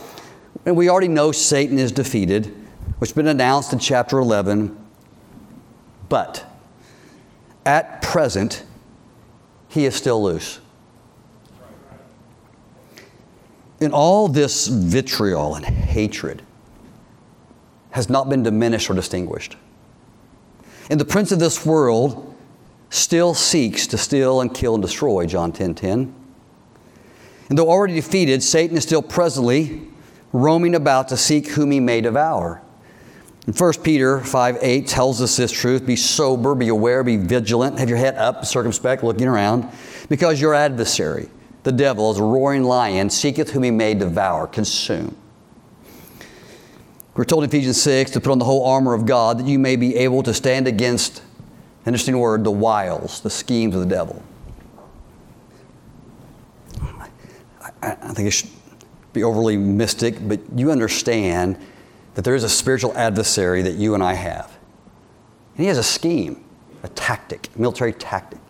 [0.67, 2.47] And we already know Satan is defeated,
[2.99, 4.77] which has been announced in chapter 11.
[6.09, 6.45] But
[7.65, 8.65] at present,
[9.69, 10.61] he is still loose.
[13.81, 16.43] In all this vitriol and hatred
[17.91, 19.57] has not been diminished or distinguished.
[20.89, 22.35] And the prince of this world
[22.91, 26.15] still seeks to steal and kill and destroy, John 10 10.
[27.49, 29.83] And though already defeated, Satan is still presently
[30.33, 32.63] roaming about to seek whom he may devour.
[33.47, 37.79] And 1 Peter 5 8 tells us this truth be sober, be aware, be vigilant,
[37.79, 39.69] have your head up, circumspect, looking around,
[40.09, 41.29] because your adversary,
[41.67, 45.15] the devil, is a roaring lion, seeketh whom he may devour, consume.
[47.15, 49.59] We're told in Ephesians 6 to put on the whole armor of God that you
[49.59, 51.23] may be able to stand against
[51.87, 54.21] Interesting word, the wiles, the schemes of the devil.
[56.81, 58.51] I, I think it should
[59.13, 61.57] be overly mystic, but you understand
[62.15, 64.59] that there is a spiritual adversary that you and I have.
[65.57, 66.45] And he has a scheme,
[66.83, 68.41] a tactic, military tactic.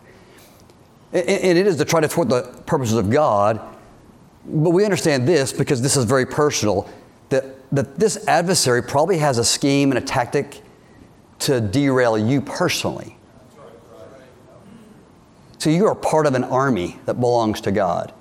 [1.17, 3.59] And it is to try to thwart the purposes of God.
[4.45, 6.89] But we understand this because this is very personal
[7.29, 10.61] that, that this adversary probably has a scheme and a tactic
[11.39, 13.17] to derail you personally.
[15.59, 18.13] So you are part of an army that belongs to God.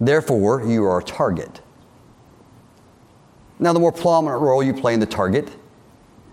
[0.00, 1.60] Therefore, you are a target.
[3.58, 5.50] Now, the more prominent role you play in the target,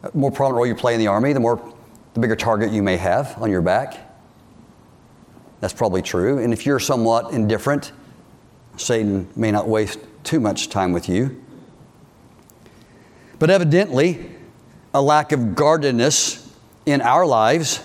[0.01, 1.73] the more prominent role you play in the army, the more
[2.13, 4.04] the bigger target you may have on your back.
[5.59, 6.37] That's probably true.
[6.39, 7.91] And if you're somewhat indifferent,
[8.77, 11.41] Satan may not waste too much time with you.
[13.39, 14.31] But evidently,
[14.93, 16.53] a lack of guardedness
[16.85, 17.81] in our lives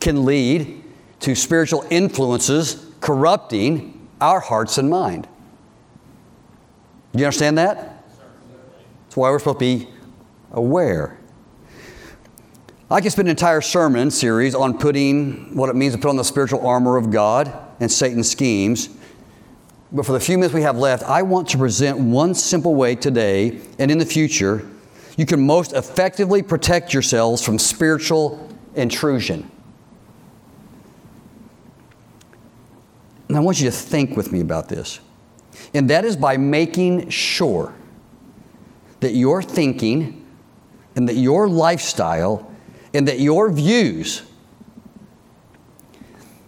[0.00, 0.82] can lead
[1.20, 5.28] to spiritual influences corrupting our hearts and mind.
[7.12, 8.04] Do you understand that?
[9.04, 9.88] That's why we're supposed to be
[10.52, 11.18] aware.
[12.92, 16.16] I could spend an entire sermon series on putting what it means to put on
[16.16, 18.90] the spiritual armor of God and Satan's schemes.
[19.90, 22.94] But for the few minutes we have left, I want to present one simple way
[22.94, 24.68] today and in the future
[25.16, 29.50] you can most effectively protect yourselves from spiritual intrusion.
[33.28, 35.00] And I want you to think with me about this.
[35.72, 37.72] And that is by making sure
[39.00, 40.26] that your thinking
[40.94, 42.51] and that your lifestyle
[42.94, 44.22] and that your views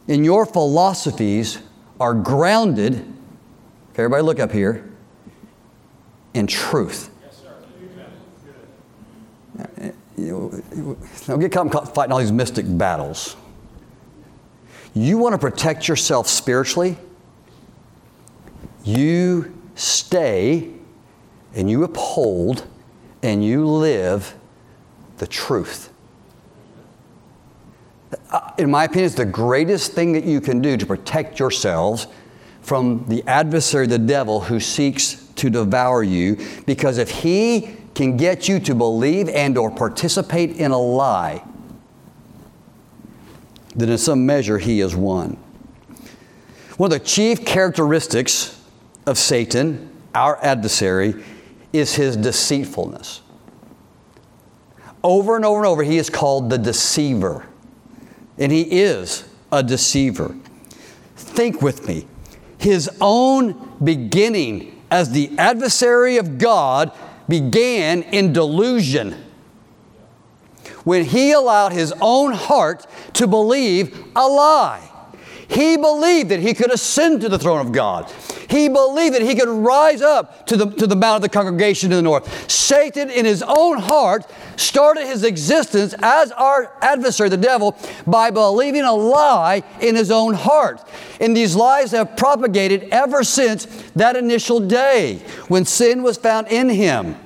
[0.08, 1.58] and your philosophies
[1.98, 4.90] are grounded, okay, everybody look up here,
[6.34, 7.10] in truth.
[10.16, 13.36] Don't get caught fighting all these mystic battles.
[14.94, 16.96] You want to protect yourself spiritually?
[18.84, 20.70] You stay
[21.54, 22.66] and you uphold
[23.22, 24.34] and you live
[25.18, 25.93] the truth.
[28.30, 32.06] Uh, in my opinion, it's the greatest thing that you can do to protect yourselves
[32.60, 36.36] from the adversary, the devil, who seeks to devour you.
[36.66, 41.44] Because if he can get you to believe and or participate in a lie,
[43.76, 45.36] then in some measure he is won.
[46.76, 48.60] One of the chief characteristics
[49.06, 51.22] of Satan, our adversary,
[51.72, 53.20] is his deceitfulness.
[55.02, 57.46] Over and over and over, he is called the deceiver.
[58.38, 60.34] And he is a deceiver.
[61.16, 62.06] Think with me.
[62.58, 66.92] His own beginning as the adversary of God
[67.28, 69.16] began in delusion
[70.84, 74.90] when he allowed his own heart to believe a lie.
[75.48, 78.12] He believed that he could ascend to the throne of God.
[78.48, 81.92] He believed that he could rise up to the, to the mount of the congregation
[81.92, 82.50] in the north.
[82.50, 87.76] Satan, in his own heart, started his existence as our adversary, the devil,
[88.06, 90.86] by believing a lie in his own heart.
[91.20, 96.68] And these lies have propagated ever since that initial day when sin was found in
[96.68, 97.16] him.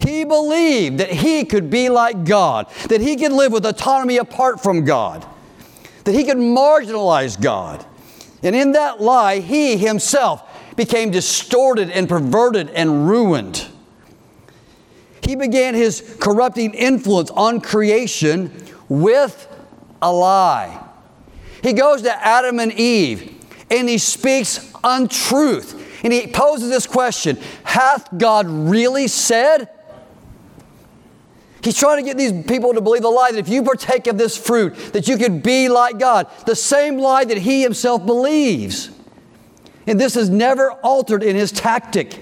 [0.00, 4.62] He believed that he could be like God, that he could live with autonomy apart
[4.62, 5.26] from God,
[6.04, 7.84] that he could marginalize God.
[8.42, 13.66] And in that lie, he himself became distorted and perverted and ruined.
[15.22, 18.52] He began his corrupting influence on creation
[18.88, 19.46] with
[20.00, 20.84] a lie.
[21.62, 23.34] He goes to Adam and Eve
[23.70, 25.84] and he speaks untruth.
[26.04, 29.68] And he poses this question Hath God really said?
[31.68, 34.16] He's trying to get these people to believe the lie that if you partake of
[34.16, 36.26] this fruit, that you could be like God.
[36.46, 38.88] The same lie that he himself believes.
[39.86, 42.18] And this is never altered in his tactic.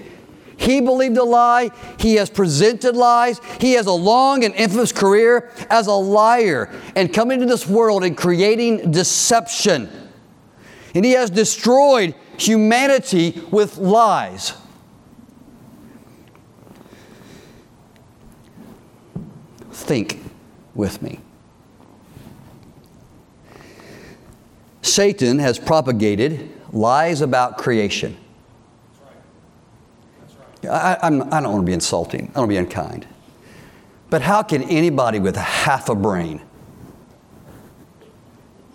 [0.57, 1.71] He believed a lie.
[1.97, 3.39] He has presented lies.
[3.61, 8.03] He has a long and infamous career as a liar and coming to this world
[8.03, 9.89] and creating deception.
[10.93, 14.55] And he has destroyed humanity with lies.
[19.87, 20.19] Think
[20.75, 21.19] with me.
[24.81, 28.17] Satan has propagated lies about creation.
[30.69, 33.07] I, I'm, I do not want to be insulting, I don't want to be unkind.
[34.09, 36.41] But how can anybody with half a brain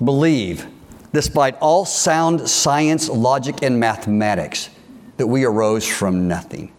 [0.03, 0.67] believe,
[1.13, 4.71] despite all sound science, logic, and mathematics,
[5.19, 6.73] that we arose from nothing?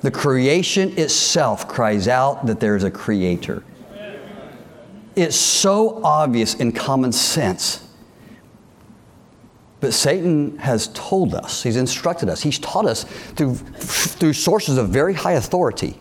[0.00, 3.64] The creation itself cries out that there is a creator.
[5.16, 7.84] It's so obvious in common sense.
[9.80, 14.88] But Satan has told us, he's instructed us, he's taught us through, through sources of
[14.90, 16.00] very high authority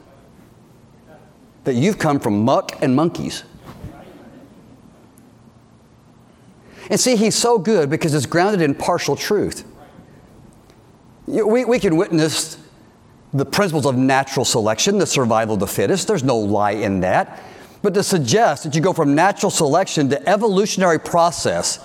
[1.63, 3.43] that you've come from muck and monkeys.
[6.89, 9.65] And see, he's so good because it's grounded in partial truth.
[11.25, 12.57] We, we can witness
[13.33, 16.07] the principles of natural selection, the survival of the fittest.
[16.07, 17.43] There's no lie in that.
[17.81, 21.77] But to suggest that you go from natural selection to evolutionary process,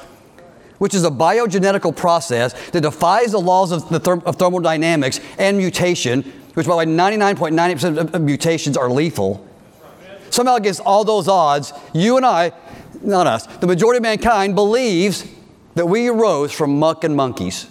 [0.79, 5.59] which is a biogenetical process that defies the laws of, the therm- of thermodynamics and
[5.59, 6.23] mutation,
[6.55, 9.47] which by the way, 99.9% of, of mutations are lethal.
[10.31, 12.53] Somehow against all those odds, you and I,
[13.03, 15.27] not us, the majority of mankind believes
[15.75, 17.69] that we arose from muck and monkeys.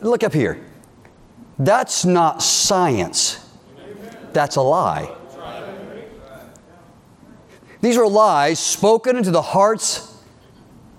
[0.00, 0.60] Look up here.
[1.60, 3.38] That's not science.
[4.32, 5.14] That's a lie.
[7.82, 10.18] These are lies spoken into the hearts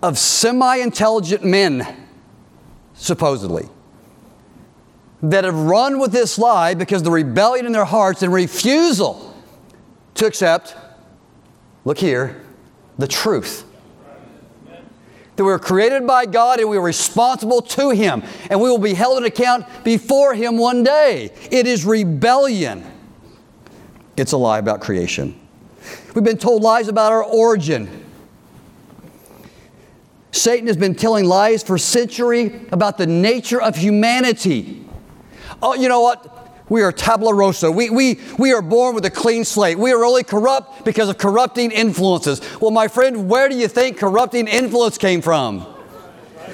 [0.04, 2.08] of semi intelligent men,
[2.94, 3.70] supposedly,
[5.24, 9.36] that have run with this lie because the rebellion in their hearts and refusal
[10.14, 10.76] to accept
[11.86, 12.40] look here,
[13.00, 13.66] the truth.
[15.42, 18.22] That we were created by God and we are responsible to Him,
[18.52, 21.32] and we will be held in account before Him one day.
[21.50, 22.86] It is rebellion.
[24.16, 25.34] It's a lie about creation.
[26.14, 28.06] We've been told lies about our origin.
[30.32, 34.86] Satan has been telling lies for century about the nature of humanity.
[35.60, 36.41] Oh, you know what?
[36.72, 37.70] We are tabula rosa.
[37.70, 39.78] We, we, we are born with a clean slate.
[39.78, 42.40] We are only corrupt because of corrupting influences.
[42.62, 45.68] Well, my friend, where do you think corrupting influence came from?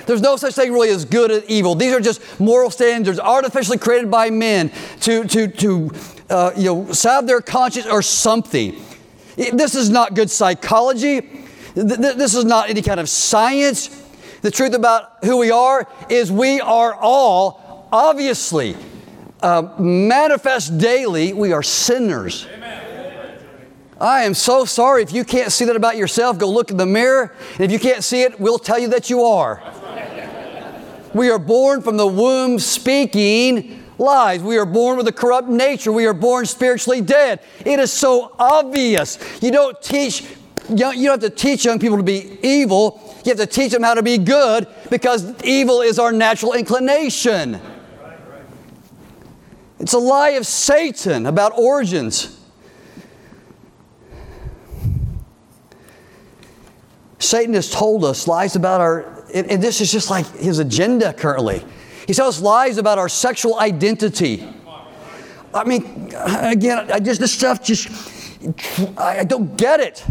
[0.08, 1.76] There's no such thing really as good and evil.
[1.76, 5.92] These are just moral standards artificially created by men to, to, to
[6.32, 8.76] uh, you know, salve their conscience or something.
[9.36, 11.46] This is not good psychology.
[11.76, 13.90] This is not any kind of science.
[14.42, 18.76] The truth about who we are is we are all, obviously,
[19.42, 22.48] uh, manifest daily, we are sinners.
[22.54, 22.88] Amen.
[24.00, 26.38] I am so sorry if you can't see that about yourself.
[26.38, 29.10] Go look in the mirror, and if you can't see it, we'll tell you that
[29.10, 29.62] you are.
[31.14, 34.44] We are born from the womb speaking lies.
[34.44, 35.92] We are born with a corrupt nature.
[35.92, 37.40] We are born spiritually dead.
[37.66, 39.18] It is so obvious.
[39.42, 40.22] You don't teach,
[40.70, 43.02] you don't have to teach young people to be evil.
[43.26, 47.60] You have to teach them how to be good because evil is our natural inclination.
[49.80, 52.34] It's a lie of Satan about origins.
[57.20, 61.64] Satan has told us lies about our, and this is just like his agenda currently.
[62.08, 64.48] He tells us lies about our sexual identity.
[65.54, 67.90] I mean, again, I just, this stuff just,
[68.98, 70.06] I don't get it.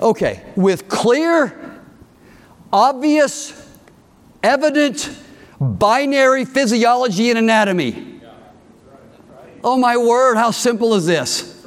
[0.00, 1.80] Okay, with clear,
[2.72, 3.52] obvious,
[4.42, 5.10] evident,
[5.60, 8.11] binary physiology and anatomy.
[9.64, 11.64] Oh my word, how simple is this?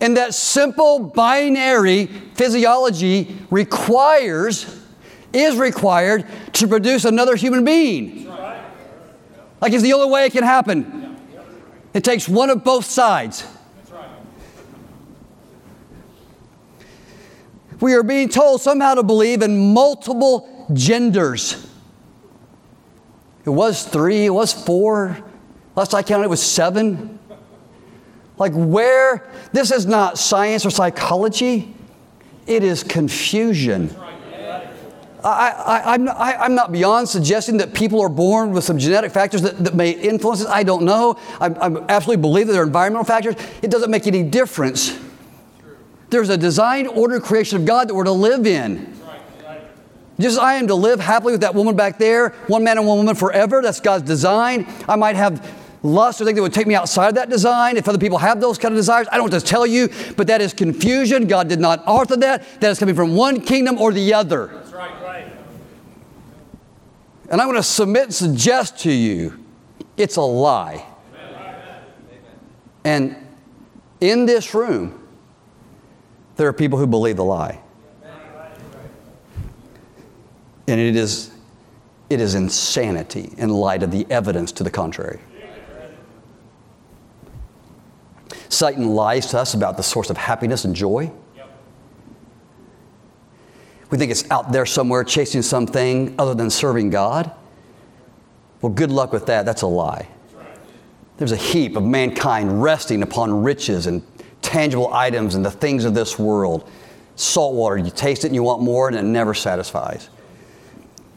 [0.00, 4.80] And that simple binary physiology requires,
[5.32, 8.26] is required to produce another human being.
[9.60, 11.16] Like it's the only way it can happen.
[11.94, 13.44] It takes one of both sides.
[17.80, 21.68] We are being told somehow to believe in multiple genders.
[23.44, 25.16] It was three, it was four,
[25.78, 27.20] Last I counted, it was seven.
[28.36, 29.30] Like, where?
[29.52, 31.72] This is not science or psychology,
[32.48, 33.94] it is confusion.
[35.22, 39.56] I, am not, not beyond suggesting that people are born with some genetic factors that,
[39.58, 40.48] that may influence it.
[40.48, 41.16] I don't know.
[41.40, 43.36] I, I absolutely believe that there are environmental factors.
[43.62, 44.98] It doesn't make any difference.
[46.10, 48.98] There's a designed order creation of God that we're to live in.
[50.18, 52.86] Just as I am to live happily with that woman back there, one man and
[52.88, 54.66] one woman forever, that's God's design.
[54.88, 57.76] I might have lust or think that would take me outside of that design.
[57.76, 60.26] If other people have those kind of desires, I don't want to tell you, but
[60.26, 61.26] that is confusion.
[61.26, 62.60] God did not author that.
[62.60, 64.48] That is coming from one kingdom or the other.
[64.48, 65.32] That's right, right.
[67.30, 69.44] And I want to submit and suggest to you
[69.96, 70.84] it's a lie.
[71.14, 71.84] Amen.
[72.84, 73.16] And
[74.00, 75.06] in this room,
[76.36, 77.60] there are people who believe the lie.
[80.68, 81.30] And it is,
[82.10, 85.18] it is insanity in light of the evidence to the contrary.
[88.48, 91.10] Satan lies to us about the source of happiness and joy.
[93.90, 97.30] We think it's out there somewhere chasing something other than serving God.
[98.60, 99.46] Well, good luck with that.
[99.46, 100.08] That's a lie.
[101.16, 104.02] There's a heap of mankind resting upon riches and
[104.42, 106.70] tangible items and the things of this world.
[107.16, 110.10] Salt water, you taste it and you want more, and it never satisfies.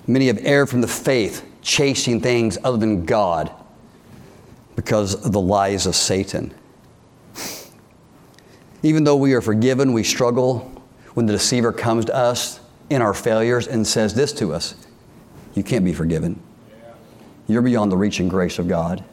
[0.08, 3.52] Many have erred from the faith, chasing things other than God
[4.76, 6.54] because of the lies of Satan.
[8.84, 10.72] Even though we are forgiven, we struggle
[11.14, 12.60] when the deceiver comes to us
[12.90, 14.76] in our failures and says this to us
[15.56, 16.42] You can't be forgiven.
[17.48, 19.04] You're beyond the reach and grace of God.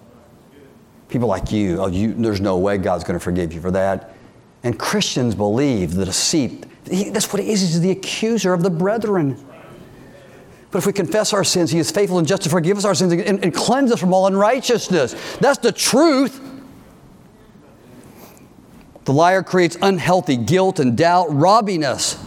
[1.09, 4.15] People like you, oh, you there's no way God's going to forgive you for that.
[4.63, 6.67] And Christians believe the deceit.
[6.91, 7.61] He, that's what he is.
[7.61, 9.45] He's the accuser of the brethren.
[10.71, 12.95] But if we confess our sins, He is faithful and just to forgive us our
[12.95, 15.39] sins and, and cleanse us from all unrighteousness.
[15.41, 16.41] That's the truth.
[19.09, 22.23] The liar creates unhealthy guilt and doubt, robbing us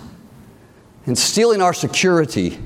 [1.06, 2.58] and stealing our security.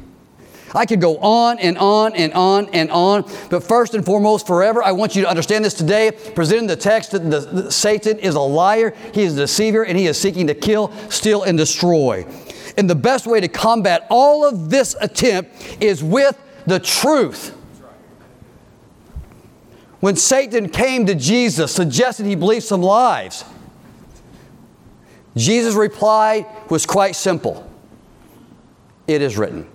[0.73, 4.81] I could go on and on and on and on, but first and foremost, forever,
[4.81, 6.13] I want you to understand this today.
[6.33, 9.97] Presenting the text that the, the, Satan is a liar, he is a deceiver, and
[9.97, 12.25] he is seeking to kill, steal, and destroy.
[12.77, 17.49] And the best way to combat all of this attempt is with the truth.
[19.99, 23.43] When Satan came to Jesus, suggested he believe some lies
[25.35, 27.69] Jesus' reply was quite simple
[29.07, 29.69] It is written.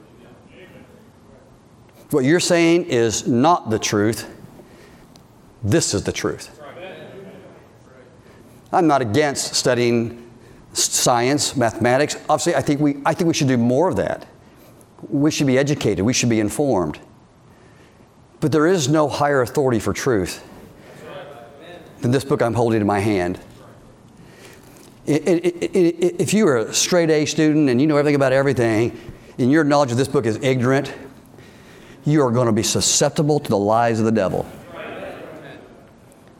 [2.11, 4.29] What you're saying is not the truth.
[5.63, 6.61] This is the truth.
[8.73, 10.29] I'm not against studying
[10.73, 12.17] science, mathematics.
[12.29, 14.27] Obviously, I think we, I think we should do more of that.
[15.09, 16.99] We should be educated, we should be informed.
[18.41, 20.43] But there is no higher authority for truth
[22.01, 23.39] than this book I'm holding in my hand.
[25.07, 28.99] If you are a straight A student and you know everything about everything,
[29.39, 30.93] and your knowledge of this book is ignorant,
[32.05, 34.47] you are going to be susceptible to the lies of the devil.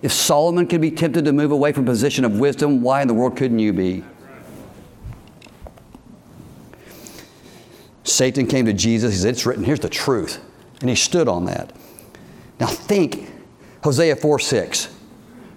[0.03, 3.15] If Solomon could be tempted to move away from position of wisdom, why in the
[3.15, 4.03] world couldn't you be?
[8.05, 9.13] Satan came to Jesus.
[9.13, 10.41] He said, It's written, here's the truth.
[10.81, 11.75] And he stood on that.
[12.59, 13.31] Now think
[13.85, 14.95] Hosea 4 6.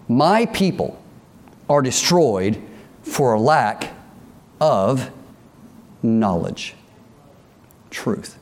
[0.09, 1.01] My people
[1.69, 2.61] are destroyed
[3.03, 3.93] for a lack
[4.59, 5.11] of
[6.01, 6.75] knowledge,
[7.89, 8.37] truth.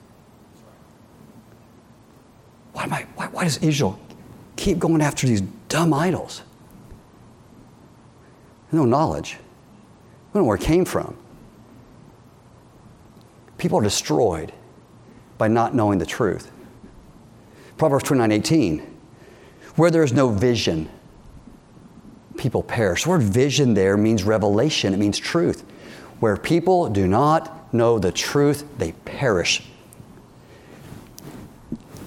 [2.73, 3.99] Why, am I, why, why does Israel
[4.55, 6.43] keep going after these dumb idols?
[8.71, 9.37] No knowledge.
[10.31, 11.17] We don't know where it came from.
[13.57, 14.53] People are destroyed
[15.37, 16.51] by not knowing the truth.
[17.77, 18.97] Proverbs 29 18.
[19.75, 20.89] Where there is no vision,
[22.41, 23.03] people perish.
[23.03, 25.61] The word vision there means revelation, it means truth.
[26.19, 29.63] Where people do not know the truth, they perish.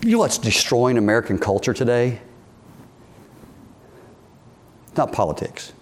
[0.03, 2.21] You know what's destroying American culture today?
[4.97, 5.73] Not politics.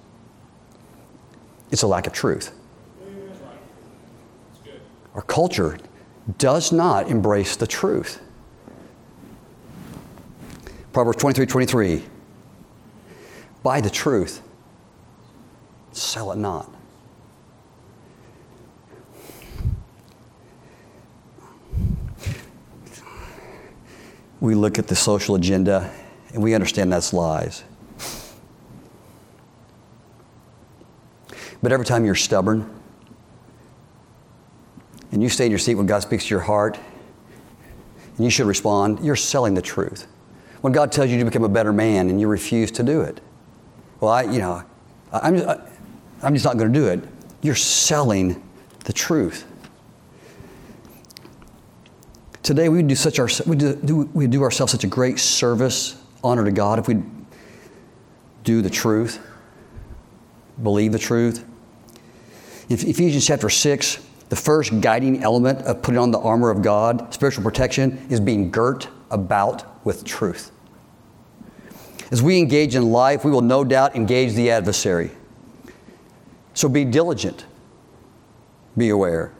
[1.70, 2.52] It's a lack of truth.
[5.14, 5.78] Our culture
[6.38, 8.20] does not embrace the truth.
[10.92, 12.04] Proverbs 23 23.
[13.62, 14.42] Buy the truth,
[15.92, 16.68] sell it not.
[24.42, 25.88] we look at the social agenda
[26.34, 27.62] and we understand that's lies.
[31.62, 32.68] But every time you're stubborn
[35.12, 36.76] and you stay in your seat when God speaks to your heart,
[38.16, 40.08] and you should respond, you're selling the truth.
[40.60, 43.20] When God tells you to become a better man and you refuse to do it,
[44.02, 44.64] well, I, you know,
[45.12, 45.36] I'm,
[46.24, 47.04] I'm just not going to do it.
[47.40, 48.42] You're selling
[48.82, 49.46] the truth.
[52.42, 56.44] Today, we do, such our, we do, we do ourselves such a great service, honor
[56.44, 57.00] to God, if we
[58.42, 59.24] do the truth,
[60.60, 61.44] believe the truth.
[62.68, 67.14] In Ephesians chapter 6, the first guiding element of putting on the armor of God,
[67.14, 70.50] spiritual protection, is being girt about with truth.
[72.12, 75.10] As we engage in life, we will no doubt engage the adversary.
[76.54, 77.46] So be diligent,
[78.76, 79.32] be aware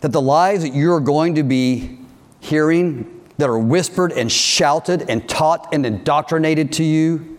[0.00, 1.98] that the lies that you're going to be
[2.40, 7.38] hearing that are whispered and shouted and taught and indoctrinated to you,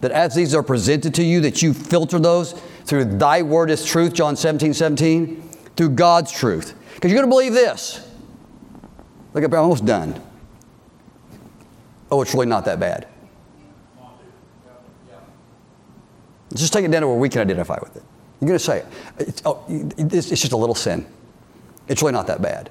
[0.00, 2.52] that as these are presented to you, that you filter those
[2.84, 5.42] through thy word is truth, John 17, 17,
[5.76, 6.74] through God's truth.
[6.94, 8.06] Because you're going to believe this.
[9.32, 10.20] Look, I'm almost done.
[12.10, 13.06] Oh, it's really not that bad.
[16.54, 18.02] Just take it down to where we can identify with it.
[18.40, 18.84] You're going to say,
[19.18, 21.06] it's, oh, it's just a little sin.
[21.88, 22.70] It's really not that bad.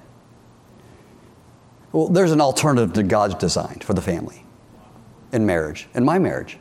[1.91, 4.43] Well, there's an alternative to God's design for the family
[5.31, 6.57] in marriage, in my marriage.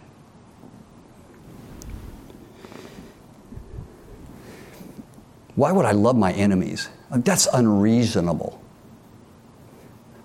[5.54, 6.88] Why would I love my enemies?
[7.10, 8.60] That's unreasonable.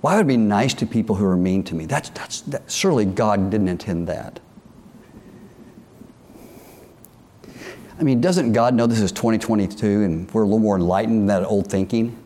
[0.02, 1.86] Why would I be nice to people who are mean to me?
[1.86, 4.40] That's, that's, that, surely God didn't intend that.
[8.02, 11.26] I mean, doesn't God know this is 2022 and we're a little more enlightened than
[11.28, 12.18] that old thinking?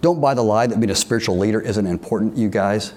[0.00, 2.92] Don't buy the lie that being a spiritual leader isn't important, you guys.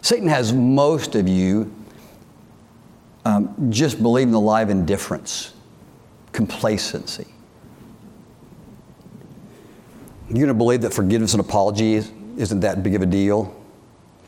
[0.00, 1.70] Satan has most of you
[3.26, 5.52] um, just believing the lie of indifference,
[6.32, 7.26] complacency.
[10.28, 12.02] You're going to believe that forgiveness and apology
[12.38, 13.61] isn't that big of a deal.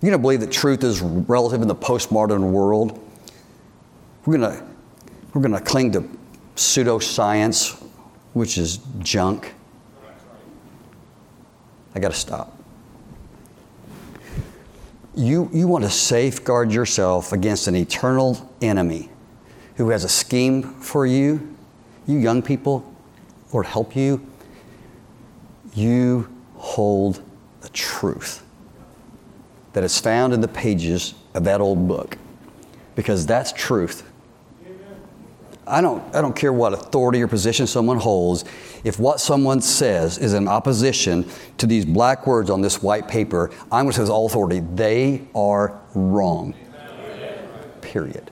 [0.04, 3.02] You're going to believe that truth is relative in the postmodern world.
[4.26, 4.66] We're going to,
[5.32, 6.02] we're going to cling to
[6.56, 7.82] pseudoscience,
[8.34, 9.54] which is junk.
[11.94, 12.54] I got to stop.
[15.14, 19.08] You, you want to safeguard yourself against an eternal enemy
[19.76, 21.56] who has a scheme for you.
[22.06, 22.94] You young people,
[23.54, 24.20] Lord, help you.
[25.72, 27.22] You hold
[27.62, 28.43] the truth
[29.74, 32.16] that is found in the pages of that old book.
[32.94, 34.08] because that's truth.
[35.66, 38.44] I don't, I don't care what authority or position someone holds.
[38.84, 43.50] If what someone says is in opposition to these black words on this white paper,
[43.72, 46.54] I'm going to say with all authority, they are wrong.
[47.80, 48.30] Period.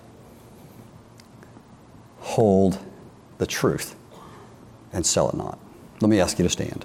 [2.20, 2.78] Hold
[3.38, 3.96] the truth
[4.92, 5.58] and sell it not.
[6.02, 6.84] Let me ask you to stand.